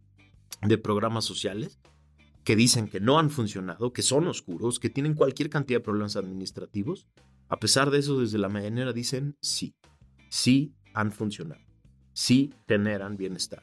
de 0.62 0.78
programas 0.78 1.24
sociales, 1.24 1.78
que 2.44 2.56
dicen 2.56 2.86
que 2.86 3.00
no 3.00 3.18
han 3.18 3.28
funcionado, 3.28 3.92
que 3.92 4.02
son 4.02 4.28
oscuros, 4.28 4.78
que 4.78 4.88
tienen 4.88 5.14
cualquier 5.14 5.50
cantidad 5.50 5.80
de 5.80 5.84
problemas 5.84 6.14
administrativos, 6.14 7.08
a 7.48 7.58
pesar 7.58 7.90
de 7.90 7.98
eso, 7.98 8.20
desde 8.20 8.38
la 8.38 8.48
mañanera 8.48 8.92
dicen 8.92 9.36
sí, 9.42 9.74
sí 10.30 10.72
han 10.94 11.10
funcionado, 11.10 11.65
sí 12.16 12.54
generan 12.66 13.16
bienestar. 13.16 13.62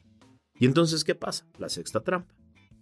Y 0.60 0.66
entonces, 0.66 1.04
¿qué 1.04 1.16
pasa? 1.16 1.48
La 1.58 1.70
sexta 1.70 2.02
trampa. 2.02 2.34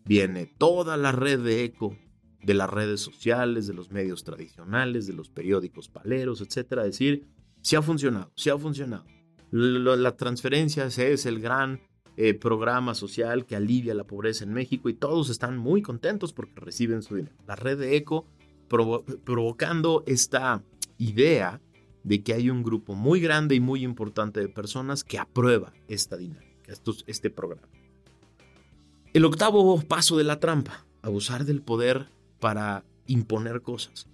Viene 0.03 0.45
toda 0.57 0.97
la 0.97 1.11
red 1.11 1.39
de 1.39 1.63
eco 1.63 1.97
de 2.43 2.53
las 2.53 2.69
redes 2.69 2.99
sociales, 2.99 3.67
de 3.67 3.73
los 3.73 3.89
medios 3.91 4.23
tradicionales, 4.23 5.07
de 5.07 5.13
los 5.13 5.29
periódicos 5.29 5.87
paleros, 5.87 6.41
etcétera, 6.41 6.83
decir, 6.83 7.27
sí 7.61 7.75
ha 7.75 7.81
funcionado, 7.81 8.31
sí 8.35 8.49
ha 8.49 8.57
funcionado. 8.57 9.05
La 9.51 10.15
transferencia 10.17 10.85
es 10.85 11.25
el 11.25 11.39
gran 11.39 11.81
eh, 12.17 12.33
programa 12.33 12.93
social 12.93 13.45
que 13.45 13.55
alivia 13.55 13.93
la 13.93 14.05
pobreza 14.05 14.43
en 14.43 14.53
México 14.53 14.89
y 14.89 14.93
todos 14.93 15.29
están 15.29 15.57
muy 15.57 15.81
contentos 15.81 16.33
porque 16.33 16.59
reciben 16.59 17.03
su 17.03 17.15
dinero. 17.15 17.35
La 17.47 17.55
red 17.55 17.77
de 17.77 17.95
eco 17.95 18.25
provocando 18.67 20.03
esta 20.07 20.63
idea 20.97 21.61
de 22.03 22.23
que 22.23 22.33
hay 22.33 22.49
un 22.49 22.63
grupo 22.63 22.95
muy 22.95 23.19
grande 23.19 23.55
y 23.55 23.59
muy 23.59 23.83
importante 23.83 24.39
de 24.39 24.47
personas 24.47 25.03
que 25.03 25.19
aprueba 25.19 25.73
esta 25.87 26.17
dinámica, 26.17 26.51
este 27.07 27.29
programa. 27.29 27.67
El 29.13 29.25
octavo 29.25 29.81
paso 29.81 30.17
de 30.17 30.23
la 30.23 30.39
trampa, 30.39 30.85
abusar 31.01 31.45
del 31.45 31.61
poder 31.61 32.07
para 32.39 32.83
imponer 33.07 33.61
cosas. 33.61 34.07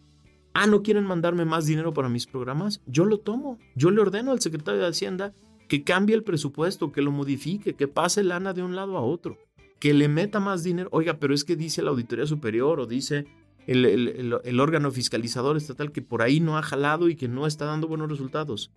Ah, 0.54 0.66
¿no 0.66 0.82
quieren 0.82 1.06
mandarme 1.06 1.46
más 1.46 1.68
dinero 1.68 1.94
para 1.94 2.10
mis 2.10 2.26
programas? 2.26 2.82
Yo 2.88 3.06
lo 3.06 3.20
tomo. 3.20 3.60
Yo 3.76 3.92
le 3.92 4.02
ordeno 4.02 4.32
al 4.32 4.42
secretario 4.42 4.82
de 4.82 4.88
Hacienda 4.88 5.36
que 5.68 5.84
cambie 5.84 6.16
el 6.16 6.24
presupuesto, 6.24 6.92
que 6.92 7.04
lo 7.04 7.12
modifique, 7.12 7.76
que 7.76 7.88
pase 7.88 8.24
lana 8.24 8.54
de 8.54 8.64
un 8.64 8.76
lado 8.76 8.98
a 8.98 9.02
otro, 9.02 9.38
que 9.80 9.94
le 9.94 10.08
meta 10.08 10.40
más 10.40 10.64
dinero. 10.64 10.90
Oiga, 10.92 11.20
pero 11.20 11.36
es 11.36 11.44
que 11.44 11.56
dice 11.56 11.84
la 11.84 11.92
Auditoría 11.92 12.26
Superior 12.26 12.80
o 12.80 12.88
dice 12.88 13.28
el, 13.68 14.60
órgano 14.60 14.92
fiscalizador 14.92 15.58
estatal 15.58 15.92
que 15.92 16.02
por 16.02 16.22
ahí 16.22 16.40
no 16.40 16.58
ha 16.58 16.64
jalado 16.64 17.10
y 17.10 17.16
que 17.16 17.28
no 17.28 17.46
está 17.46 17.66
dando 17.66 17.88
buenos 17.88 18.10
resultados. 18.10 18.72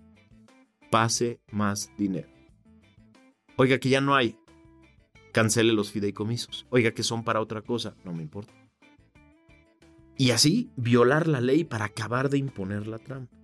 Pase 0.90 1.40
más 1.52 1.92
dinero. 1.96 2.28
Oiga, 3.56 3.78
que 3.78 3.88
ya 3.88 4.00
no 4.00 4.16
hay. 4.16 4.36
Cancele 5.32 5.72
los 5.72 5.92
fideicomisos. 5.92 6.66
Oiga, 6.70 6.90
que 6.90 7.04
son 7.04 7.22
para 7.22 7.40
otra 7.40 7.62
cosa. 7.62 7.94
No 8.04 8.12
me 8.12 8.22
importa. 8.22 8.52
Y 10.18 10.32
así 10.32 10.70
violar 10.76 11.28
la 11.28 11.40
ley 11.40 11.64
para 11.64 11.84
acabar 11.84 12.28
de 12.28 12.38
imponer 12.38 12.88
la 12.88 12.98
trampa. 12.98 13.34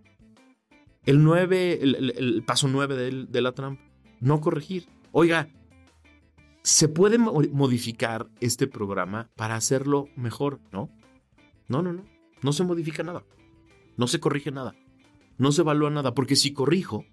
El, 1.05 1.23
9, 1.23 1.79
el, 1.81 2.43
paso 2.45 2.67
9 2.67 2.97
de, 2.97 3.27
de 3.27 3.41
la 3.41 3.53
trampa. 3.53 3.83
No 4.21 4.41
corregir. 4.41 4.89
Oiga, 5.13 5.49
se 6.67 6.89
puede 6.89 7.17
modificar 7.17 8.29
este 8.41 8.67
programa 8.67 9.31
para 9.37 9.55
hacerlo 9.55 10.09
mejor, 10.17 10.59
¿no? 10.73 10.91
No, 11.69 11.83
no, 11.83 11.93
no. 11.93 12.05
No 12.43 12.53
se 12.53 12.65
modifica 12.65 13.03
nada. 13.03 13.25
No 13.97 14.07
se 14.07 14.21
corrige 14.21 14.51
nada. 14.51 14.75
No 15.39 15.53
se 15.53 15.63
evalúa 15.63 15.91
nada. 15.91 16.15
Porque 16.15 16.37
si 16.37 16.53
corrijo, 16.53 17.05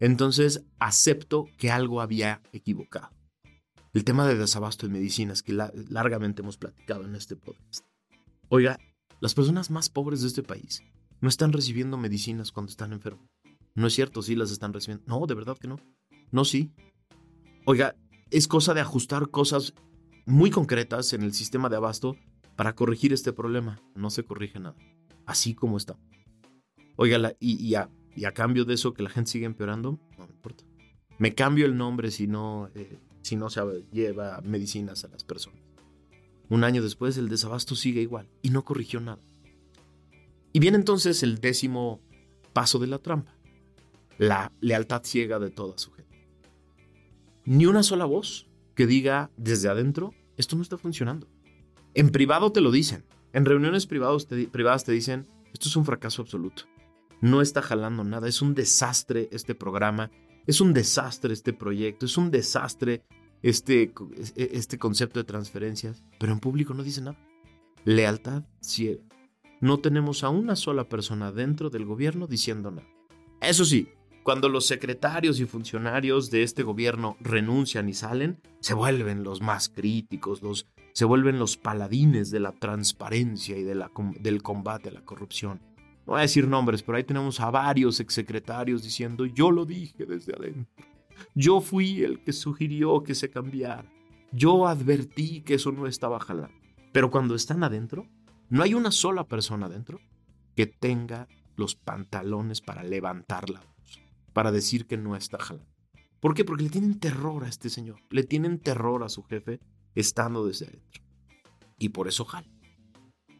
entonces 0.00 0.64
acepto 0.78 1.46
que 1.58 1.70
algo 1.70 2.00
había 2.00 2.42
equivocado. 2.52 3.10
El 3.92 4.04
tema 4.04 4.26
de 4.26 4.36
desabasto 4.36 4.86
de 4.86 4.92
medicinas 4.92 5.42
que 5.42 5.52
largamente 5.52 6.42
hemos 6.42 6.56
platicado 6.56 7.04
en 7.04 7.14
este 7.14 7.36
podcast. 7.36 7.84
Oiga, 8.48 8.78
las 9.20 9.34
personas 9.34 9.70
más 9.70 9.88
pobres 9.88 10.22
de 10.22 10.28
este 10.28 10.42
país 10.42 10.82
no 11.20 11.28
están 11.28 11.52
recibiendo 11.52 11.96
medicinas 11.96 12.52
cuando 12.52 12.70
están 12.70 12.92
enfermos. 12.92 13.28
No 13.74 13.86
es 13.86 13.94
cierto, 13.94 14.22
sí 14.22 14.34
las 14.34 14.50
están 14.50 14.72
recibiendo. 14.72 15.04
No, 15.06 15.26
de 15.26 15.34
verdad 15.34 15.56
que 15.58 15.68
no. 15.68 15.78
No, 16.30 16.44
sí. 16.44 16.72
Oiga, 17.64 17.94
es 18.30 18.48
cosa 18.48 18.74
de 18.74 18.80
ajustar 18.80 19.30
cosas 19.30 19.74
muy 20.26 20.50
concretas 20.50 21.12
en 21.12 21.22
el 21.22 21.32
sistema 21.32 21.68
de 21.68 21.76
abasto 21.76 22.16
para 22.62 22.76
corregir 22.76 23.12
este 23.12 23.32
problema. 23.32 23.82
No 23.96 24.08
se 24.08 24.22
corrige 24.22 24.60
nada. 24.60 24.76
Así 25.26 25.52
como 25.52 25.76
está. 25.76 25.98
Oiga, 26.94 27.34
y, 27.40 27.74
a, 27.74 27.90
cambio 28.32 28.64
de 28.64 28.74
eso 28.74 28.94
que 28.94 29.02
la 29.02 29.10
gente 29.10 29.32
sigue 29.32 29.46
empeorando, 29.46 29.98
no 30.16 30.26
me 30.28 30.32
importa. 30.32 30.62
Me 31.18 31.34
cambio 31.34 31.66
el 31.66 31.76
nombre 31.76 32.12
si 32.12 32.28
no, 32.28 32.70
eh, 32.76 33.00
si 33.20 33.34
no 33.34 33.50
se 33.50 33.60
lleva 33.90 34.40
medicinas 34.42 35.04
a 35.04 35.08
las 35.08 35.24
personas. 35.24 35.60
Un 36.50 36.62
año 36.62 36.84
después 36.84 37.18
el 37.18 37.28
desabasto 37.28 37.74
sigue 37.74 38.00
igual 38.00 38.28
y 38.42 38.50
no 38.50 38.64
corrigió 38.64 39.00
nada. 39.00 39.24
Y 40.52 40.60
viene 40.60 40.76
entonces 40.76 41.24
el 41.24 41.40
décimo 41.40 42.00
paso 42.52 42.78
de 42.78 42.86
la 42.86 43.00
trampa. 43.00 43.34
La 44.18 44.52
lealtad 44.60 45.02
ciega 45.02 45.40
de 45.40 45.50
toda 45.50 45.78
su 45.78 45.90
gente. 45.90 46.16
Ni 47.44 47.66
una 47.66 47.82
sola 47.82 48.04
voz 48.04 48.46
que 48.76 48.86
diga 48.86 49.32
desde 49.36 49.68
adentro, 49.68 50.14
esto 50.36 50.54
no 50.54 50.62
está 50.62 50.78
funcionando. 50.78 51.26
En 51.94 52.10
privado 52.10 52.52
te 52.52 52.60
lo 52.60 52.70
dicen. 52.70 53.04
En 53.32 53.44
reuniones 53.44 53.86
privadas 53.86 54.26
te 54.26 54.92
dicen, 54.92 55.26
esto 55.52 55.68
es 55.68 55.76
un 55.76 55.84
fracaso 55.84 56.22
absoluto. 56.22 56.64
No 57.20 57.42
está 57.42 57.60
jalando 57.62 58.02
nada. 58.02 58.28
Es 58.28 58.40
un 58.40 58.54
desastre 58.54 59.28
este 59.30 59.54
programa. 59.54 60.10
Es 60.46 60.60
un 60.60 60.72
desastre 60.72 61.34
este 61.34 61.52
proyecto. 61.52 62.06
Es 62.06 62.16
un 62.16 62.30
desastre 62.30 63.04
este, 63.42 63.92
e, 64.36 64.50
este 64.52 64.78
concepto 64.78 65.20
de 65.20 65.24
transferencias. 65.24 66.02
Pero 66.18 66.32
en 66.32 66.40
público 66.40 66.72
no 66.72 66.82
dice 66.82 67.02
nada. 67.02 67.18
Lealtad 67.84 68.44
ciega. 68.60 69.02
No 69.60 69.78
tenemos 69.78 70.24
a 70.24 70.30
una 70.30 70.56
sola 70.56 70.88
persona 70.88 71.30
dentro 71.30 71.70
del 71.70 71.84
gobierno 71.84 72.26
diciendo 72.26 72.70
nada. 72.70 72.88
Eso 73.40 73.64
sí, 73.64 73.88
cuando 74.22 74.48
los 74.48 74.66
secretarios 74.66 75.40
y 75.40 75.44
funcionarios 75.44 76.30
de 76.30 76.42
este 76.42 76.62
gobierno 76.62 77.16
renuncian 77.20 77.88
y 77.88 77.94
salen, 77.94 78.40
se 78.60 78.74
vuelven 78.74 79.24
los 79.24 79.40
más 79.40 79.68
críticos, 79.68 80.42
los 80.42 80.66
se 80.92 81.04
vuelven 81.04 81.38
los 81.38 81.56
paladines 81.56 82.30
de 82.30 82.40
la 82.40 82.52
transparencia 82.52 83.56
y 83.56 83.62
de 83.62 83.74
la, 83.74 83.90
del 84.20 84.42
combate 84.42 84.90
a 84.90 84.92
la 84.92 85.04
corrupción. 85.04 85.60
No 86.06 86.12
voy 86.12 86.18
a 86.18 86.22
decir 86.22 86.48
nombres, 86.48 86.82
pero 86.82 86.96
ahí 86.96 87.04
tenemos 87.04 87.40
a 87.40 87.50
varios 87.50 88.00
exsecretarios 88.00 88.82
diciendo, 88.82 89.24
yo 89.24 89.50
lo 89.50 89.64
dije 89.64 90.04
desde 90.04 90.34
adentro. 90.34 90.84
Yo 91.34 91.60
fui 91.60 92.02
el 92.02 92.22
que 92.22 92.32
sugirió 92.32 93.02
que 93.02 93.14
se 93.14 93.30
cambiara. 93.30 93.90
Yo 94.32 94.66
advertí 94.66 95.42
que 95.42 95.54
eso 95.54 95.72
no 95.72 95.86
estaba 95.86 96.18
jalando. 96.18 96.54
Pero 96.92 97.10
cuando 97.10 97.34
están 97.34 97.62
adentro, 97.64 98.06
No 98.50 98.62
hay 98.62 98.74
una 98.74 98.90
sola 98.90 99.24
persona 99.24 99.66
dentro 99.66 99.98
que 100.54 100.66
tenga 100.66 101.26
los 101.56 101.74
pantalones 101.74 102.60
para 102.60 102.82
levantar 102.82 103.48
la 103.48 103.60
voz, 103.60 103.98
para 104.34 104.52
decir 104.52 104.86
que 104.86 104.98
no 104.98 105.16
está 105.16 105.38
jalando. 105.38 105.72
¿Por 106.20 106.34
qué? 106.34 106.44
Porque 106.44 106.64
le 106.64 106.68
tienen 106.68 106.98
terror 106.98 107.44
a 107.44 107.48
este 107.48 107.70
señor, 107.70 108.00
le 108.10 108.24
tienen 108.24 108.58
terror 108.58 109.04
a 109.04 109.08
su 109.08 109.22
jefe 109.22 109.58
estando 109.94 110.46
desde 110.46 110.66
adentro. 110.66 111.02
Y 111.78 111.90
por 111.90 112.08
eso 112.08 112.24
jala. 112.24 112.48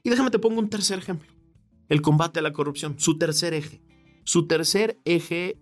Y 0.03 0.11
déjame 0.11 0.31
te 0.31 0.39
pongo 0.39 0.59
un 0.59 0.69
tercer 0.69 0.99
ejemplo. 0.99 1.31
El 1.89 2.03
combate 2.03 2.41
a 2.41 2.43
la 2.43 2.53
corrupción, 2.53 2.99
su 2.99 3.19
tercer 3.19 3.55
eje. 3.55 3.83
Su 4.25 4.47
tercer 4.47 4.99
eje 5.05 5.59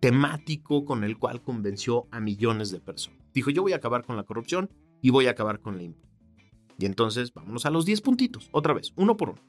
temático 0.00 0.84
con 0.84 1.04
el 1.04 1.18
cual 1.18 1.42
convenció 1.42 2.08
a 2.10 2.20
millones 2.20 2.70
de 2.70 2.80
personas. 2.80 3.18
Dijo, 3.32 3.50
yo 3.50 3.62
voy 3.62 3.72
a 3.72 3.76
acabar 3.76 4.04
con 4.04 4.16
la 4.16 4.24
corrupción 4.24 4.70
y 5.00 5.10
voy 5.10 5.26
a 5.26 5.30
acabar 5.30 5.60
con 5.60 5.76
la 5.76 5.82
impunidad. 5.82 6.14
Y 6.78 6.86
entonces 6.86 7.32
vámonos 7.32 7.66
a 7.66 7.70
los 7.70 7.84
10 7.84 8.00
puntitos, 8.00 8.48
otra 8.52 8.74
vez, 8.74 8.92
uno 8.96 9.16
por 9.16 9.30
uno. 9.30 9.42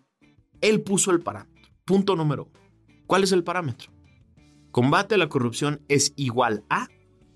Él 0.62 0.82
puso 0.82 1.12
el 1.12 1.22
parámetro. 1.22 1.70
Punto 1.84 2.16
número 2.16 2.46
uno. 2.46 2.60
¿Cuál 3.06 3.24
es 3.24 3.32
el 3.32 3.44
parámetro? 3.44 3.92
Combate 4.72 5.16
a 5.16 5.18
la 5.18 5.30
corrupción 5.30 5.82
es 5.88 6.14
igual 6.16 6.64
a 6.70 6.88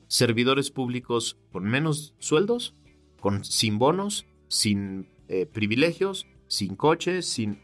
servidores 0.07 0.71
públicos 0.71 1.37
con 1.51 1.63
menos 1.63 2.15
sueldos, 2.19 2.75
con, 3.19 3.43
sin 3.43 3.79
bonos, 3.79 4.25
sin 4.47 5.07
eh, 5.27 5.45
privilegios, 5.45 6.27
sin 6.47 6.75
coches, 6.75 7.25
sin... 7.25 7.59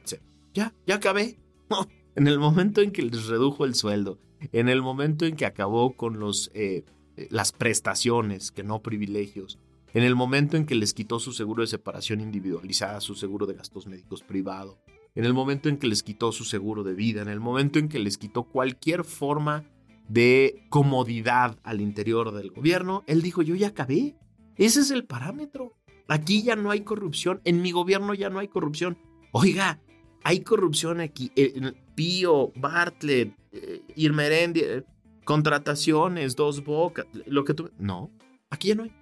Ya, 0.54 0.74
ya 0.86 0.96
acabé. 0.96 1.38
en 2.16 2.28
el 2.28 2.40
momento 2.40 2.82
en 2.82 2.92
que 2.92 3.02
les 3.02 3.28
redujo 3.28 3.66
el 3.66 3.76
sueldo, 3.76 4.20
en 4.52 4.70
el 4.70 4.82
momento 4.82 5.26
en 5.26 5.36
que 5.36 5.46
acabó 5.46 5.96
con 5.96 6.20
los, 6.20 6.52
eh, 6.54 6.86
las 7.30 7.52
prestaciones, 7.52 8.52
que 8.52 8.64
no 8.64 8.82
privilegios, 8.82 9.60
en 9.94 10.04
el 10.04 10.16
momento 10.16 10.58
en 10.58 10.66
que 10.66 10.76
les 10.76 10.94
quitó 10.94 11.20
su 11.20 11.32
seguro 11.32 11.62
de 11.62 11.68
separación 11.68 12.22
individualizada, 12.22 13.00
su 13.02 13.16
seguro 13.16 13.46
de 13.46 13.54
gastos 13.54 13.88
médicos 13.88 14.24
privado, 14.24 14.78
en 15.16 15.24
el 15.24 15.34
momento 15.34 15.70
en 15.70 15.78
que 15.78 15.88
les 15.88 16.04
quitó 16.04 16.34
su 16.34 16.44
seguro 16.44 16.84
de 16.84 16.94
vida, 16.94 17.22
en 17.22 17.30
el 17.30 17.40
momento 17.40 17.80
en 17.80 17.88
que 17.88 18.00
les 18.00 18.18
quitó 18.18 18.44
cualquier 18.44 19.06
forma 19.06 19.64
de 20.10 20.66
comodidad 20.70 21.58
al 21.64 21.82
interior 21.82 22.34
del 22.34 22.52
gobierno, 22.52 23.04
él 23.08 23.22
dijo, 23.22 23.42
yo 23.42 23.56
ya 23.56 23.70
acabé. 23.70 24.16
Ese 24.58 24.82
es 24.82 24.92
el 24.92 25.06
parámetro. 25.06 25.74
Aquí 26.08 26.44
ya 26.44 26.56
no 26.56 26.72
hay 26.72 26.82
corrupción, 26.82 27.42
en 27.46 27.62
mi 27.62 27.72
gobierno 27.72 28.14
ya 28.14 28.30
no 28.30 28.40
hay 28.40 28.48
corrupción. 28.48 28.98
Oiga, 29.32 29.82
hay 30.24 30.42
corrupción 30.42 31.02
aquí. 31.02 31.32
En 31.36 31.76
Pío, 31.96 32.52
Bartlett, 32.56 33.36
eh, 33.52 33.82
Irmerendi, 33.96 34.62
eh, 34.62 34.84
contrataciones, 35.24 36.36
dos 36.36 36.64
bocas, 36.64 37.06
lo 37.26 37.44
que 37.44 37.54
tú... 37.54 37.72
No, 37.78 38.12
aquí 38.50 38.70
ya 38.70 38.76
no 38.76 38.84
hay. 38.84 38.94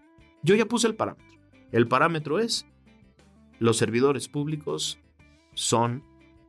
Yo 0.43 0.55
ya 0.55 0.65
puse 0.65 0.87
el 0.87 0.95
parámetro. 0.95 1.25
El 1.71 1.87
parámetro 1.87 2.39
es, 2.39 2.65
los 3.59 3.77
servidores 3.77 4.27
públicos 4.27 4.99
son 5.53 6.03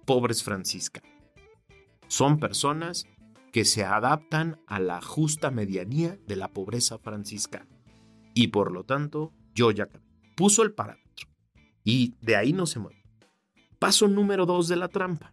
pobres 0.04 0.42
franciscanos. 0.42 1.10
Son 2.08 2.38
personas 2.38 3.06
que 3.52 3.64
se 3.64 3.84
adaptan 3.84 4.60
a 4.66 4.80
la 4.80 5.00
justa 5.00 5.50
medianía 5.50 6.18
de 6.26 6.36
la 6.36 6.48
pobreza 6.48 6.98
franciscana. 6.98 7.73
Y 8.34 8.48
por 8.48 8.72
lo 8.72 8.84
tanto, 8.84 9.32
yo 9.54 9.70
ya 9.70 9.88
puso 10.36 10.62
el 10.62 10.72
parámetro. 10.72 11.28
Y 11.84 12.14
de 12.20 12.36
ahí 12.36 12.52
no 12.52 12.66
se 12.66 12.80
mueve. 12.80 13.02
Paso 13.78 14.08
número 14.08 14.46
dos 14.46 14.68
de 14.68 14.76
la 14.76 14.88
trampa. 14.88 15.32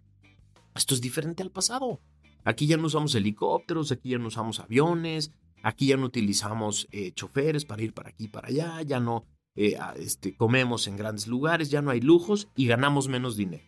Esto 0.75 0.93
es 0.93 1.01
diferente 1.01 1.43
al 1.43 1.51
pasado. 1.51 2.01
Aquí 2.43 2.67
ya 2.67 2.77
no 2.77 2.87
usamos 2.87 3.13
helicópteros, 3.15 3.91
aquí 3.91 4.09
ya 4.09 4.17
no 4.17 4.27
usamos 4.27 4.59
aviones, 4.59 5.31
Aquí 5.63 5.87
ya 5.87 5.97
no 5.97 6.05
utilizamos 6.05 6.87
eh, 6.91 7.11
choferes 7.13 7.65
para 7.65 7.83
ir 7.83 7.93
para 7.93 8.09
aquí 8.09 8.25
y 8.25 8.27
para 8.27 8.47
allá, 8.47 8.81
ya 8.81 8.99
no 8.99 9.25
eh, 9.55 9.77
este, 9.97 10.35
comemos 10.35 10.87
en 10.87 10.97
grandes 10.97 11.27
lugares, 11.27 11.69
ya 11.69 11.81
no 11.81 11.91
hay 11.91 12.01
lujos 12.01 12.47
y 12.55 12.65
ganamos 12.65 13.07
menos 13.07 13.37
dinero. 13.37 13.63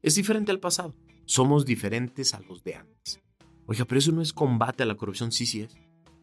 Es 0.00 0.16
diferente 0.16 0.50
al 0.50 0.58
pasado. 0.58 0.96
Somos 1.26 1.64
diferentes 1.64 2.34
a 2.34 2.40
los 2.40 2.64
de 2.64 2.74
antes. 2.74 3.20
Oiga, 3.66 3.84
pero 3.84 3.98
eso 4.00 4.10
no 4.10 4.20
es 4.20 4.32
combate 4.32 4.82
a 4.82 4.86
la 4.86 4.96
corrupción, 4.96 5.30
sí, 5.30 5.46
sí 5.46 5.60
es. 5.60 5.76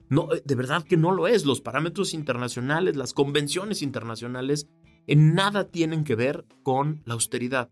No, 0.10 0.34
eh, 0.34 0.41
de 0.43 0.56
verdad 0.56 0.84
que 0.84 0.98
no 0.98 1.12
lo 1.12 1.28
es. 1.28 1.45
Los 1.45 1.62
parámetros 1.62 2.13
internacionales, 2.13 2.95
las 2.95 3.13
convenciones 3.13 3.82
internacionales, 3.82 4.67
en 5.08 5.34
nada 5.34 5.69
tienen 5.69 6.04
que 6.04 6.15
ver 6.15 6.45
con 6.63 7.02
la 7.06 7.13
austeridad. 7.13 7.69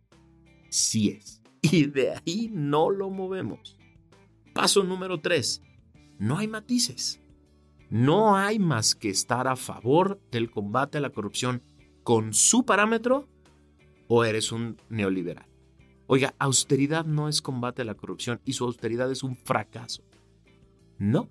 Sí 0.70 1.10
es. 1.10 1.42
Y 1.62 1.88
de 1.88 2.14
ahí 2.14 2.50
no 2.54 2.90
lo 2.90 3.10
movemos. 3.10 3.78
Paso 4.54 4.84
número 4.84 5.20
tres 5.20 5.62
no 6.20 6.38
hay 6.38 6.48
matices. 6.48 7.22
No 7.90 8.36
hay 8.36 8.60
más 8.60 8.96
que 8.96 9.10
estar 9.10 9.48
a 9.48 9.56
favor 9.56 10.20
del 10.32 10.50
combate 10.52 10.98
a 10.98 11.02
la 11.02 11.12
corrupción 11.12 11.64
con 12.04 12.34
su 12.34 12.66
parámetro 12.66 13.28
o 14.08 14.26
eres 14.26 14.52
un 14.52 14.78
neoliberal. 14.90 15.46
Oiga, 16.08 16.34
austeridad 16.40 17.06
no 17.06 17.30
es 17.30 17.42
combate 17.42 17.82
a 17.82 17.86
la 17.86 17.96
corrupción 17.96 18.42
y 18.46 18.54
su 18.54 18.66
austeridad 18.66 19.12
es 19.12 19.24
un 19.24 19.36
fracaso. 19.36 20.04
No, 20.98 21.30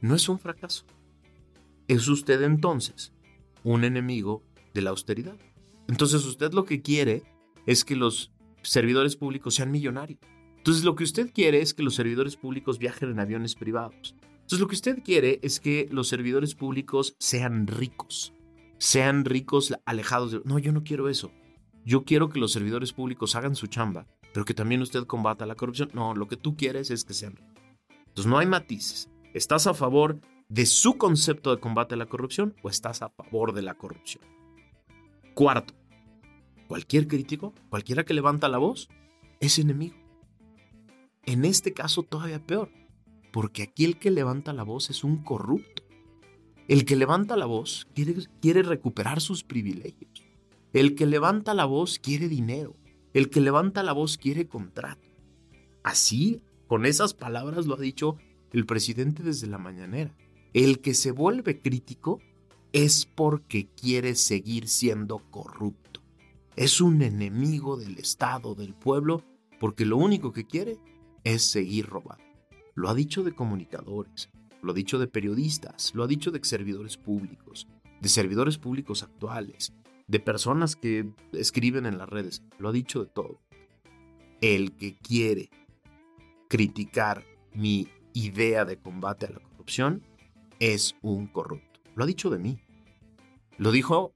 no 0.00 0.14
es 0.14 0.28
un 0.28 0.38
fracaso. 0.38 0.84
Es 1.88 2.08
usted 2.08 2.42
entonces 2.42 3.12
un 3.64 3.84
enemigo 3.84 4.42
de 4.74 4.82
la 4.82 4.90
austeridad. 4.90 5.36
Entonces 5.88 6.24
usted 6.24 6.52
lo 6.52 6.64
que 6.64 6.82
quiere 6.82 7.22
es 7.66 7.84
que 7.84 7.96
los 7.96 8.32
servidores 8.62 9.16
públicos 9.16 9.54
sean 9.54 9.70
millonarios. 9.70 10.20
Entonces 10.58 10.84
lo 10.84 10.94
que 10.94 11.04
usted 11.04 11.32
quiere 11.32 11.60
es 11.60 11.74
que 11.74 11.82
los 11.82 11.94
servidores 11.94 12.36
públicos 12.36 12.78
viajen 12.78 13.10
en 13.10 13.20
aviones 13.20 13.54
privados. 13.54 14.14
Entonces 14.48 14.60
lo 14.60 14.68
que 14.68 14.74
usted 14.74 15.02
quiere 15.02 15.40
es 15.42 15.60
que 15.60 15.88
los 15.90 16.08
servidores 16.08 16.54
públicos 16.54 17.16
sean 17.18 17.66
ricos, 17.66 18.32
sean 18.78 19.24
ricos 19.24 19.74
alejados 19.84 20.32
de... 20.32 20.40
No, 20.44 20.58
yo 20.58 20.72
no 20.72 20.84
quiero 20.84 21.08
eso. 21.08 21.32
Yo 21.84 22.04
quiero 22.04 22.28
que 22.28 22.38
los 22.38 22.52
servidores 22.52 22.92
públicos 22.92 23.34
hagan 23.34 23.54
su 23.54 23.66
chamba, 23.66 24.06
pero 24.34 24.44
que 24.44 24.54
también 24.54 24.82
usted 24.82 25.04
combata 25.04 25.46
la 25.46 25.54
corrupción. 25.54 25.90
No, 25.94 26.14
lo 26.14 26.28
que 26.28 26.36
tú 26.36 26.56
quieres 26.56 26.90
es 26.90 27.04
que 27.04 27.14
sean 27.14 27.36
ricos. 27.36 27.62
Entonces 28.08 28.26
no 28.26 28.38
hay 28.38 28.46
matices. 28.46 29.10
¿Estás 29.34 29.66
a 29.66 29.74
favor 29.74 30.20
de 30.48 30.64
su 30.64 30.96
concepto 30.96 31.54
de 31.54 31.60
combate 31.60 31.94
a 31.94 31.98
la 31.98 32.06
corrupción 32.06 32.54
o 32.62 32.70
estás 32.70 33.02
a 33.02 33.10
favor 33.10 33.52
de 33.52 33.60
la 33.60 33.74
corrupción? 33.74 34.24
Cuarto, 35.34 35.74
cualquier 36.66 37.06
crítico, 37.06 37.52
cualquiera 37.68 38.04
que 38.04 38.14
levanta 38.14 38.48
la 38.48 38.56
voz, 38.56 38.88
es 39.40 39.58
enemigo. 39.58 39.96
En 41.26 41.44
este 41.44 41.74
caso 41.74 42.02
todavía 42.02 42.44
peor, 42.44 42.70
porque 43.30 43.64
aquí 43.64 43.84
el 43.84 43.98
que 43.98 44.10
levanta 44.10 44.54
la 44.54 44.62
voz 44.62 44.88
es 44.88 45.04
un 45.04 45.22
corrupto. 45.22 45.82
El 46.66 46.86
que 46.86 46.96
levanta 46.96 47.36
la 47.36 47.46
voz 47.46 47.86
quiere, 47.94 48.14
quiere 48.40 48.62
recuperar 48.62 49.20
sus 49.20 49.44
privilegios. 49.44 50.24
El 50.72 50.94
que 50.94 51.04
levanta 51.04 51.52
la 51.52 51.66
voz 51.66 51.98
quiere 51.98 52.28
dinero. 52.28 52.76
El 53.12 53.28
que 53.28 53.42
levanta 53.42 53.82
la 53.82 53.92
voz 53.92 54.16
quiere 54.16 54.48
contrato. 54.48 55.06
Así, 55.82 56.42
con 56.66 56.86
esas 56.86 57.12
palabras 57.12 57.66
lo 57.66 57.74
ha 57.74 57.80
dicho 57.80 58.16
el 58.52 58.66
presidente 58.66 59.22
desde 59.22 59.46
la 59.46 59.58
mañanera. 59.58 60.14
El 60.52 60.80
que 60.80 60.94
se 60.94 61.10
vuelve 61.12 61.60
crítico 61.60 62.20
es 62.72 63.06
porque 63.06 63.68
quiere 63.68 64.14
seguir 64.14 64.68
siendo 64.68 65.18
corrupto. 65.30 66.02
Es 66.56 66.80
un 66.80 67.02
enemigo 67.02 67.76
del 67.76 67.98
Estado, 67.98 68.54
del 68.54 68.74
pueblo, 68.74 69.22
porque 69.60 69.84
lo 69.84 69.96
único 69.96 70.32
que 70.32 70.46
quiere 70.46 70.78
es 71.24 71.42
seguir 71.42 71.86
robando. 71.86 72.24
Lo 72.74 72.88
ha 72.88 72.94
dicho 72.94 73.22
de 73.22 73.34
comunicadores, 73.34 74.30
lo 74.62 74.72
ha 74.72 74.74
dicho 74.74 74.98
de 74.98 75.06
periodistas, 75.06 75.94
lo 75.94 76.04
ha 76.04 76.06
dicho 76.06 76.30
de 76.30 76.40
servidores 76.42 76.96
públicos, 76.96 77.68
de 78.00 78.08
servidores 78.08 78.58
públicos 78.58 79.02
actuales, 79.02 79.72
de 80.06 80.20
personas 80.20 80.74
que 80.74 81.10
escriben 81.32 81.86
en 81.86 81.98
las 81.98 82.08
redes, 82.08 82.42
lo 82.58 82.68
ha 82.68 82.72
dicho 82.72 83.04
de 83.04 83.10
todo. 83.10 83.40
El 84.40 84.76
que 84.76 84.96
quiere 84.96 85.50
criticar 86.48 87.24
mi 87.52 87.88
idea 88.18 88.64
de 88.64 88.78
combate 88.78 89.26
a 89.26 89.30
la 89.30 89.40
corrupción 89.40 90.02
es 90.58 90.96
un 91.02 91.28
corrupto. 91.28 91.80
Lo 91.94 92.04
ha 92.04 92.06
dicho 92.06 92.30
de 92.30 92.38
mí. 92.38 92.58
Lo 93.58 93.70
dijo 93.70 94.12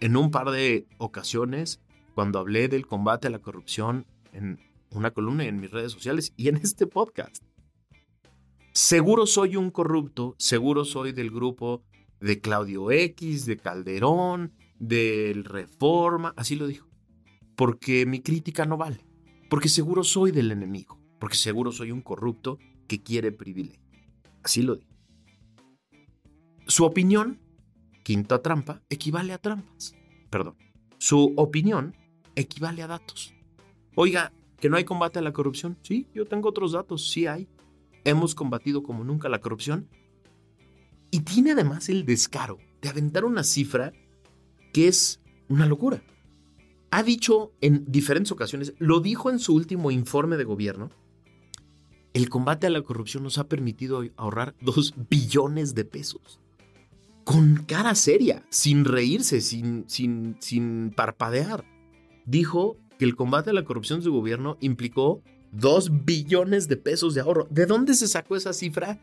en 0.00 0.16
un 0.16 0.30
par 0.30 0.50
de 0.50 0.86
ocasiones 0.98 1.80
cuando 2.14 2.38
hablé 2.38 2.68
del 2.68 2.86
combate 2.86 3.28
a 3.28 3.30
la 3.30 3.38
corrupción 3.38 4.06
en 4.32 4.60
una 4.90 5.10
columna 5.10 5.44
en 5.44 5.60
mis 5.60 5.70
redes 5.70 5.92
sociales 5.92 6.32
y 6.36 6.48
en 6.48 6.56
este 6.56 6.86
podcast. 6.86 7.42
Seguro 8.72 9.26
soy 9.26 9.56
un 9.56 9.70
corrupto, 9.70 10.34
seguro 10.38 10.84
soy 10.84 11.12
del 11.12 11.30
grupo 11.30 11.82
de 12.20 12.40
Claudio 12.40 12.90
X, 12.90 13.46
de 13.46 13.56
Calderón, 13.56 14.52
del 14.78 15.44
Reforma, 15.44 16.34
así 16.36 16.56
lo 16.56 16.66
dijo. 16.66 16.86
Porque 17.54 18.04
mi 18.04 18.20
crítica 18.20 18.66
no 18.66 18.76
vale, 18.76 19.00
porque 19.48 19.70
seguro 19.70 20.04
soy 20.04 20.30
del 20.30 20.50
enemigo, 20.50 21.00
porque 21.18 21.36
seguro 21.36 21.72
soy 21.72 21.90
un 21.90 22.02
corrupto 22.02 22.58
que 22.86 23.02
quiere 23.02 23.32
privilegio. 23.32 23.80
Así 24.42 24.62
lo 24.62 24.76
dijo. 24.76 24.90
Su 26.66 26.84
opinión, 26.84 27.40
quinta 28.02 28.42
trampa, 28.42 28.82
equivale 28.88 29.32
a 29.32 29.38
trampas. 29.38 29.94
Perdón. 30.30 30.56
Su 30.98 31.32
opinión 31.36 31.94
equivale 32.34 32.82
a 32.82 32.86
datos. 32.86 33.34
Oiga, 33.94 34.32
¿Que 34.60 34.70
no 34.70 34.76
hay 34.76 34.84
combate 34.84 35.18
a 35.18 35.22
la 35.22 35.32
corrupción? 35.32 35.76
Sí, 35.82 36.06
yo 36.14 36.24
tengo 36.26 36.48
otros 36.48 36.72
datos, 36.72 37.10
sí 37.10 37.26
hay. 37.26 37.48
Hemos 38.04 38.34
combatido 38.34 38.82
como 38.82 39.04
nunca 39.04 39.28
la 39.28 39.40
corrupción. 39.40 39.88
Y 41.10 41.20
tiene 41.20 41.52
además 41.52 41.88
el 41.88 42.04
descaro 42.04 42.58
de 42.80 42.88
aventar 42.88 43.24
una 43.24 43.44
cifra 43.44 43.92
que 44.72 44.88
es 44.88 45.20
una 45.48 45.66
locura. 45.66 46.02
ha 46.90 47.02
dicho 47.02 47.52
en 47.60 47.84
diferentes 47.86 48.32
ocasiones, 48.32 48.74
lo 48.78 49.00
dijo 49.00 49.30
en 49.30 49.38
su 49.38 49.54
último 49.54 49.90
informe 49.90 50.36
de 50.36 50.44
gobierno, 50.44 50.90
el 52.16 52.30
combate 52.30 52.66
a 52.66 52.70
la 52.70 52.80
corrupción 52.80 53.24
nos 53.24 53.36
ha 53.36 53.46
permitido 53.46 54.02
ahorrar 54.16 54.54
dos 54.62 54.94
billones 55.10 55.74
de 55.74 55.84
pesos. 55.84 56.40
Con 57.24 57.64
cara 57.66 57.94
seria, 57.94 58.42
sin 58.48 58.86
reírse, 58.86 59.42
sin, 59.42 59.84
sin, 59.86 60.36
sin 60.40 60.94
parpadear. 60.96 61.66
Dijo 62.24 62.78
que 62.98 63.04
el 63.04 63.16
combate 63.16 63.50
a 63.50 63.52
la 63.52 63.64
corrupción 63.64 63.98
de 63.98 64.04
su 64.04 64.12
gobierno 64.14 64.56
implicó 64.60 65.22
dos 65.52 66.06
billones 66.06 66.68
de 66.68 66.78
pesos 66.78 67.12
de 67.12 67.20
ahorro. 67.20 67.48
¿De 67.50 67.66
dónde 67.66 67.92
se 67.92 68.08
sacó 68.08 68.34
esa 68.34 68.54
cifra? 68.54 68.98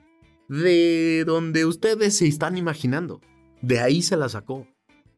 De 0.49 1.23
donde 1.23 1.67
ustedes 1.67 2.17
se 2.17 2.27
están 2.27 2.57
imaginando. 2.57 3.21
De 3.61 3.79
ahí 3.79 4.01
se 4.01 4.17
la 4.17 4.27
sacó. 4.27 4.65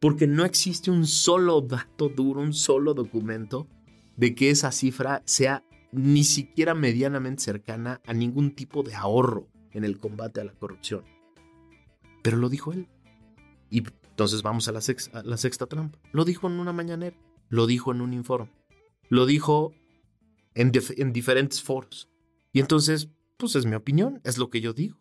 Porque 0.02 0.28
no 0.28 0.44
existe 0.44 0.92
un 0.92 1.08
solo 1.08 1.62
dato 1.62 2.10
duro, 2.10 2.42
un 2.42 2.54
solo 2.54 2.94
documento 2.94 3.70
de 4.18 4.36
que 4.36 4.50
esa 4.50 4.74
cifra 4.74 5.24
sea 5.26 5.64
ni 5.92 6.24
siquiera 6.24 6.74
medianamente 6.74 7.44
cercana 7.44 8.02
a 8.06 8.14
ningún 8.14 8.56
tipo 8.56 8.84
de 8.84 8.96
ahorro 8.96 9.48
en 9.72 9.84
el 9.84 10.00
combate 10.00 10.42
a 10.42 10.46
la 10.46 10.54
corrupción. 10.54 11.04
Pero 12.24 12.38
lo 12.38 12.50
dijo 12.50 12.74
él. 12.74 12.88
Y 13.70 13.84
entonces 14.10 14.42
vamos 14.42 14.68
a 14.68 14.72
la, 14.72 14.82
sexta 14.82 15.68
trampa. 15.68 16.00
Lo 16.12 16.24
dijo 16.26 16.48
en 16.48 16.60
una 16.60 16.72
mañanera, 16.72 17.18
lo 17.50 17.68
dijo 17.68 17.92
en 17.92 18.02
un 18.02 18.14
informe, 18.14 18.52
lo 19.10 19.26
dijo 19.26 19.74
en, 20.54 20.72
en 20.98 21.14
diferentes 21.14 21.62
foros. 21.62 22.10
Y 22.54 22.62
entonces, 22.62 23.10
pues 23.38 23.56
es 23.56 23.66
mi 23.66 23.76
opinión, 23.76 24.22
es 24.24 24.38
lo 24.38 24.50
que 24.50 24.62
yo 24.62 24.74
digo. 24.74 24.98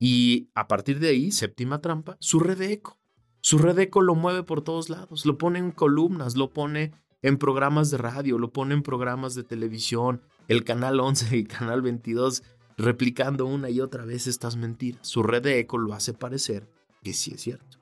Y 0.00 0.50
a 0.54 0.66
partir 0.66 0.98
de 0.98 1.10
ahí, 1.10 1.30
séptima 1.30 1.80
trampa, 1.80 2.16
su 2.18 2.40
red 2.40 2.58
de 2.58 2.72
eco. 2.72 2.98
Su 3.40 3.58
red 3.58 3.76
de 3.76 3.84
eco 3.84 4.00
lo 4.00 4.16
mueve 4.16 4.42
por 4.42 4.62
todos 4.62 4.90
lados, 4.90 5.24
lo 5.24 5.38
pone 5.38 5.60
en 5.60 5.70
columnas, 5.70 6.36
lo 6.36 6.50
pone 6.50 6.92
en 7.22 7.38
programas 7.38 7.90
de 7.90 7.98
radio, 7.98 8.38
lo 8.38 8.52
pone 8.52 8.74
en 8.74 8.82
programas 8.82 9.34
de 9.34 9.44
televisión, 9.44 10.22
el 10.48 10.64
canal 10.64 11.00
11 11.00 11.36
y 11.36 11.40
el 11.40 11.48
canal 11.48 11.82
22, 11.82 12.42
replicando 12.76 13.46
una 13.46 13.70
y 13.70 13.80
otra 13.80 14.04
vez 14.04 14.26
estas 14.26 14.56
mentiras. 14.56 15.06
Su 15.06 15.22
red 15.22 15.42
de 15.42 15.60
eco 15.60 15.78
lo 15.78 15.94
hace 15.94 16.12
parecer 16.12 16.68
que 17.02 17.12
sí 17.12 17.32
es 17.34 17.40
cierto. 17.40 17.78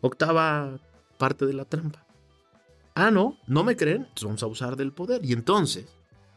Octava 0.00 0.78
parte 1.18 1.46
de 1.46 1.54
la 1.54 1.64
trampa. 1.64 2.06
Ah, 2.94 3.10
no, 3.10 3.38
no 3.46 3.64
me 3.64 3.76
creen, 3.76 4.02
entonces 4.02 4.24
vamos 4.24 4.42
a 4.42 4.46
usar 4.46 4.76
del 4.76 4.92
poder. 4.92 5.24
Y 5.24 5.32
entonces, 5.32 5.86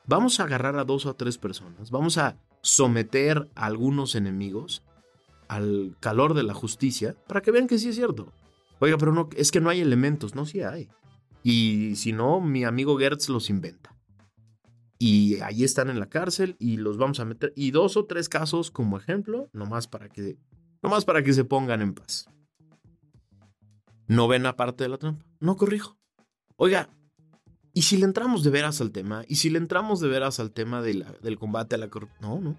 vamos 0.06 0.40
a 0.40 0.44
agarrar 0.44 0.78
a 0.78 0.86
dos 0.86 1.06
o 1.06 1.10
a 1.10 1.18
tres 1.18 1.38
personas, 1.38 1.92
vamos 1.92 2.18
a 2.18 2.38
someter 2.62 3.50
a 3.56 3.66
algunos 3.66 4.16
enemigos 4.16 4.84
al 5.48 5.96
calor 6.00 6.34
de 6.34 6.44
la 6.44 6.54
justicia 6.54 7.16
para 7.28 7.42
que 7.42 7.52
vean 7.52 7.68
que 7.68 7.78
sí 7.78 7.90
es 7.90 7.96
cierto. 7.96 8.34
Oiga, 8.80 8.98
pero 8.98 9.14
no, 9.14 9.30
es 9.36 9.52
que 9.52 9.62
no 9.62 9.70
hay 9.70 9.82
elementos, 9.82 10.36
no, 10.36 10.46
sí 10.46 10.62
hay. 10.62 10.90
Y 11.50 11.96
si 11.96 12.12
no, 12.12 12.42
mi 12.42 12.66
amigo 12.66 13.00
Gertz 13.00 13.30
los 13.30 13.50
inventa. 13.50 13.96
Y 15.00 15.40
ahí 15.40 15.64
están 15.64 15.90
en 15.90 15.98
la 15.98 16.10
cárcel 16.10 16.58
y 16.60 16.76
los 16.76 16.98
vamos 16.98 17.22
a 17.22 17.26
meter. 17.26 17.54
Y 17.56 17.72
dos 17.72 17.96
o 17.96 18.04
tres 18.04 18.28
casos 18.28 18.70
como 18.70 18.98
ejemplo, 18.98 19.50
nomás 19.54 19.88
para 19.88 20.10
que, 20.10 20.38
nomás 20.84 21.06
para 21.06 21.24
que 21.24 21.32
se 21.32 21.46
pongan 21.46 21.82
en 21.82 21.94
paz. 21.94 22.30
¿No 24.08 24.28
ven 24.28 24.46
aparte 24.46 24.84
de 24.84 24.90
la 24.90 24.98
trampa? 24.98 25.24
No 25.40 25.56
corrijo. 25.56 25.98
Oiga, 26.58 26.90
¿y 27.74 27.84
si 27.84 27.96
le 27.96 28.04
entramos 28.04 28.44
de 28.44 28.50
veras 28.50 28.82
al 28.82 28.92
tema? 28.92 29.24
¿Y 29.30 29.38
si 29.38 29.50
le 29.50 29.60
entramos 29.60 30.02
de 30.02 30.10
veras 30.10 30.42
al 30.42 30.52
tema 30.52 30.82
del 30.82 31.38
combate 31.40 31.76
a 31.76 31.78
la 31.78 31.90
corrupción? 31.90 32.20
No, 32.20 32.42
no. 32.42 32.58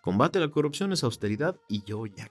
Combate 0.00 0.38
a 0.38 0.40
la 0.40 0.50
corrupción 0.50 0.94
es 0.94 1.04
austeridad 1.04 1.54
y 1.68 1.82
yo 1.84 2.06
ya. 2.06 2.30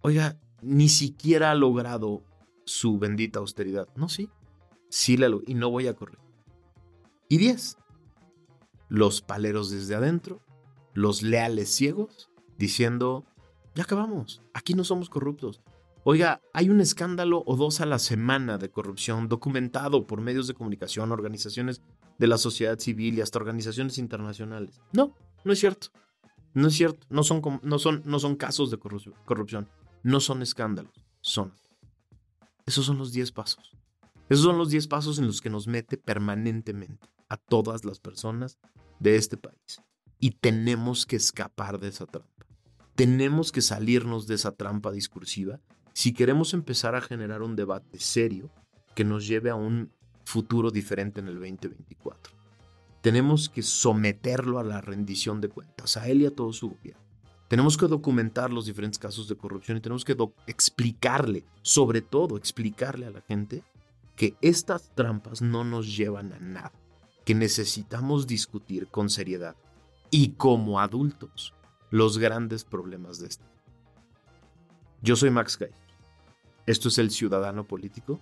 Oiga, 0.00 0.40
ni 0.62 0.88
siquiera 0.88 1.50
ha 1.50 1.54
logrado 1.54 2.24
su 2.72 2.98
bendita 2.98 3.38
austeridad. 3.38 3.88
No, 3.94 4.08
sí. 4.08 4.28
Sí 4.88 5.16
la 5.16 5.30
y 5.46 5.54
no 5.54 5.70
voy 5.70 5.86
a 5.86 5.94
correr. 5.94 6.18
Y 7.28 7.38
10. 7.38 7.78
Los 8.88 9.22
paleros 9.22 9.70
desde 9.70 9.94
adentro, 9.94 10.42
los 10.92 11.22
leales 11.22 11.70
ciegos, 11.70 12.30
diciendo, 12.58 13.24
ya 13.74 13.84
acabamos, 13.84 14.42
aquí 14.52 14.74
no 14.74 14.84
somos 14.84 15.08
corruptos. 15.08 15.62
Oiga, 16.04 16.42
hay 16.52 16.68
un 16.68 16.80
escándalo 16.80 17.42
o 17.46 17.56
dos 17.56 17.80
a 17.80 17.86
la 17.86 17.98
semana 17.98 18.58
de 18.58 18.70
corrupción 18.70 19.28
documentado 19.28 20.06
por 20.06 20.20
medios 20.20 20.46
de 20.46 20.54
comunicación, 20.54 21.12
organizaciones 21.12 21.80
de 22.18 22.26
la 22.26 22.38
sociedad 22.38 22.78
civil 22.78 23.14
y 23.14 23.20
hasta 23.20 23.38
organizaciones 23.38 23.98
internacionales. 23.98 24.80
No, 24.92 25.14
no 25.44 25.52
es 25.52 25.60
cierto. 25.60 25.88
No 26.54 26.68
es 26.68 26.74
cierto. 26.74 27.06
No 27.08 27.22
son, 27.22 27.40
no 27.62 27.78
son, 27.78 28.02
no 28.04 28.18
son 28.18 28.36
casos 28.36 28.70
de 28.70 28.78
corrupción. 28.78 29.68
No 30.02 30.20
son 30.20 30.42
escándalos. 30.42 30.92
Son 31.20 31.52
esos 32.66 32.86
son 32.86 32.98
los 32.98 33.12
10 33.12 33.32
pasos. 33.32 33.72
Esos 34.28 34.44
son 34.44 34.58
los 34.58 34.70
10 34.70 34.86
pasos 34.88 35.18
en 35.18 35.26
los 35.26 35.40
que 35.40 35.50
nos 35.50 35.66
mete 35.66 35.96
permanentemente 35.96 37.08
a 37.28 37.36
todas 37.36 37.84
las 37.84 37.98
personas 37.98 38.58
de 39.00 39.16
este 39.16 39.36
país. 39.36 39.82
Y 40.18 40.32
tenemos 40.32 41.06
que 41.06 41.16
escapar 41.16 41.80
de 41.80 41.88
esa 41.88 42.06
trampa. 42.06 42.46
Tenemos 42.94 43.52
que 43.52 43.62
salirnos 43.62 44.26
de 44.26 44.36
esa 44.36 44.52
trampa 44.52 44.92
discursiva 44.92 45.60
si 45.92 46.12
queremos 46.12 46.54
empezar 46.54 46.94
a 46.94 47.00
generar 47.00 47.42
un 47.42 47.56
debate 47.56 47.98
serio 47.98 48.50
que 48.94 49.04
nos 49.04 49.26
lleve 49.26 49.50
a 49.50 49.54
un 49.54 49.92
futuro 50.24 50.70
diferente 50.70 51.20
en 51.20 51.28
el 51.28 51.34
2024. 51.34 52.32
Tenemos 53.00 53.48
que 53.48 53.62
someterlo 53.62 54.58
a 54.58 54.64
la 54.64 54.80
rendición 54.80 55.40
de 55.40 55.48
cuentas, 55.48 55.96
a 55.96 56.08
él 56.08 56.22
y 56.22 56.26
a 56.26 56.34
todo 56.34 56.52
su 56.52 56.70
gobierno. 56.70 57.01
Tenemos 57.52 57.76
que 57.76 57.86
documentar 57.86 58.50
los 58.50 58.64
diferentes 58.64 58.98
casos 58.98 59.28
de 59.28 59.36
corrupción 59.36 59.76
y 59.76 59.82
tenemos 59.82 60.06
que 60.06 60.16
explicarle, 60.46 61.44
sobre 61.60 62.00
todo 62.00 62.38
explicarle 62.38 63.04
a 63.04 63.10
la 63.10 63.20
gente 63.20 63.62
que 64.16 64.34
estas 64.40 64.88
trampas 64.94 65.42
no 65.42 65.62
nos 65.62 65.94
llevan 65.94 66.32
a 66.32 66.38
nada, 66.38 66.72
que 67.26 67.34
necesitamos 67.34 68.26
discutir 68.26 68.86
con 68.86 69.10
seriedad 69.10 69.54
y 70.10 70.30
como 70.30 70.80
adultos 70.80 71.52
los 71.90 72.16
grandes 72.16 72.64
problemas 72.64 73.18
de 73.18 73.26
este. 73.26 73.44
Yo 75.02 75.14
soy 75.14 75.28
Max 75.28 75.58
Gay. 75.58 75.72
Esto 76.64 76.88
es 76.88 76.96
El 76.96 77.10
Ciudadano 77.10 77.64
Político. 77.64 78.18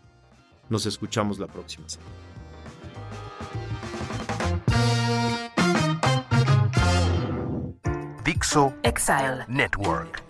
Nos 0.68 0.86
escuchamos 0.86 1.38
la 1.38 1.46
próxima 1.46 1.88
semana. 1.88 2.39
Exile 8.85 9.44
Network. 9.48 10.29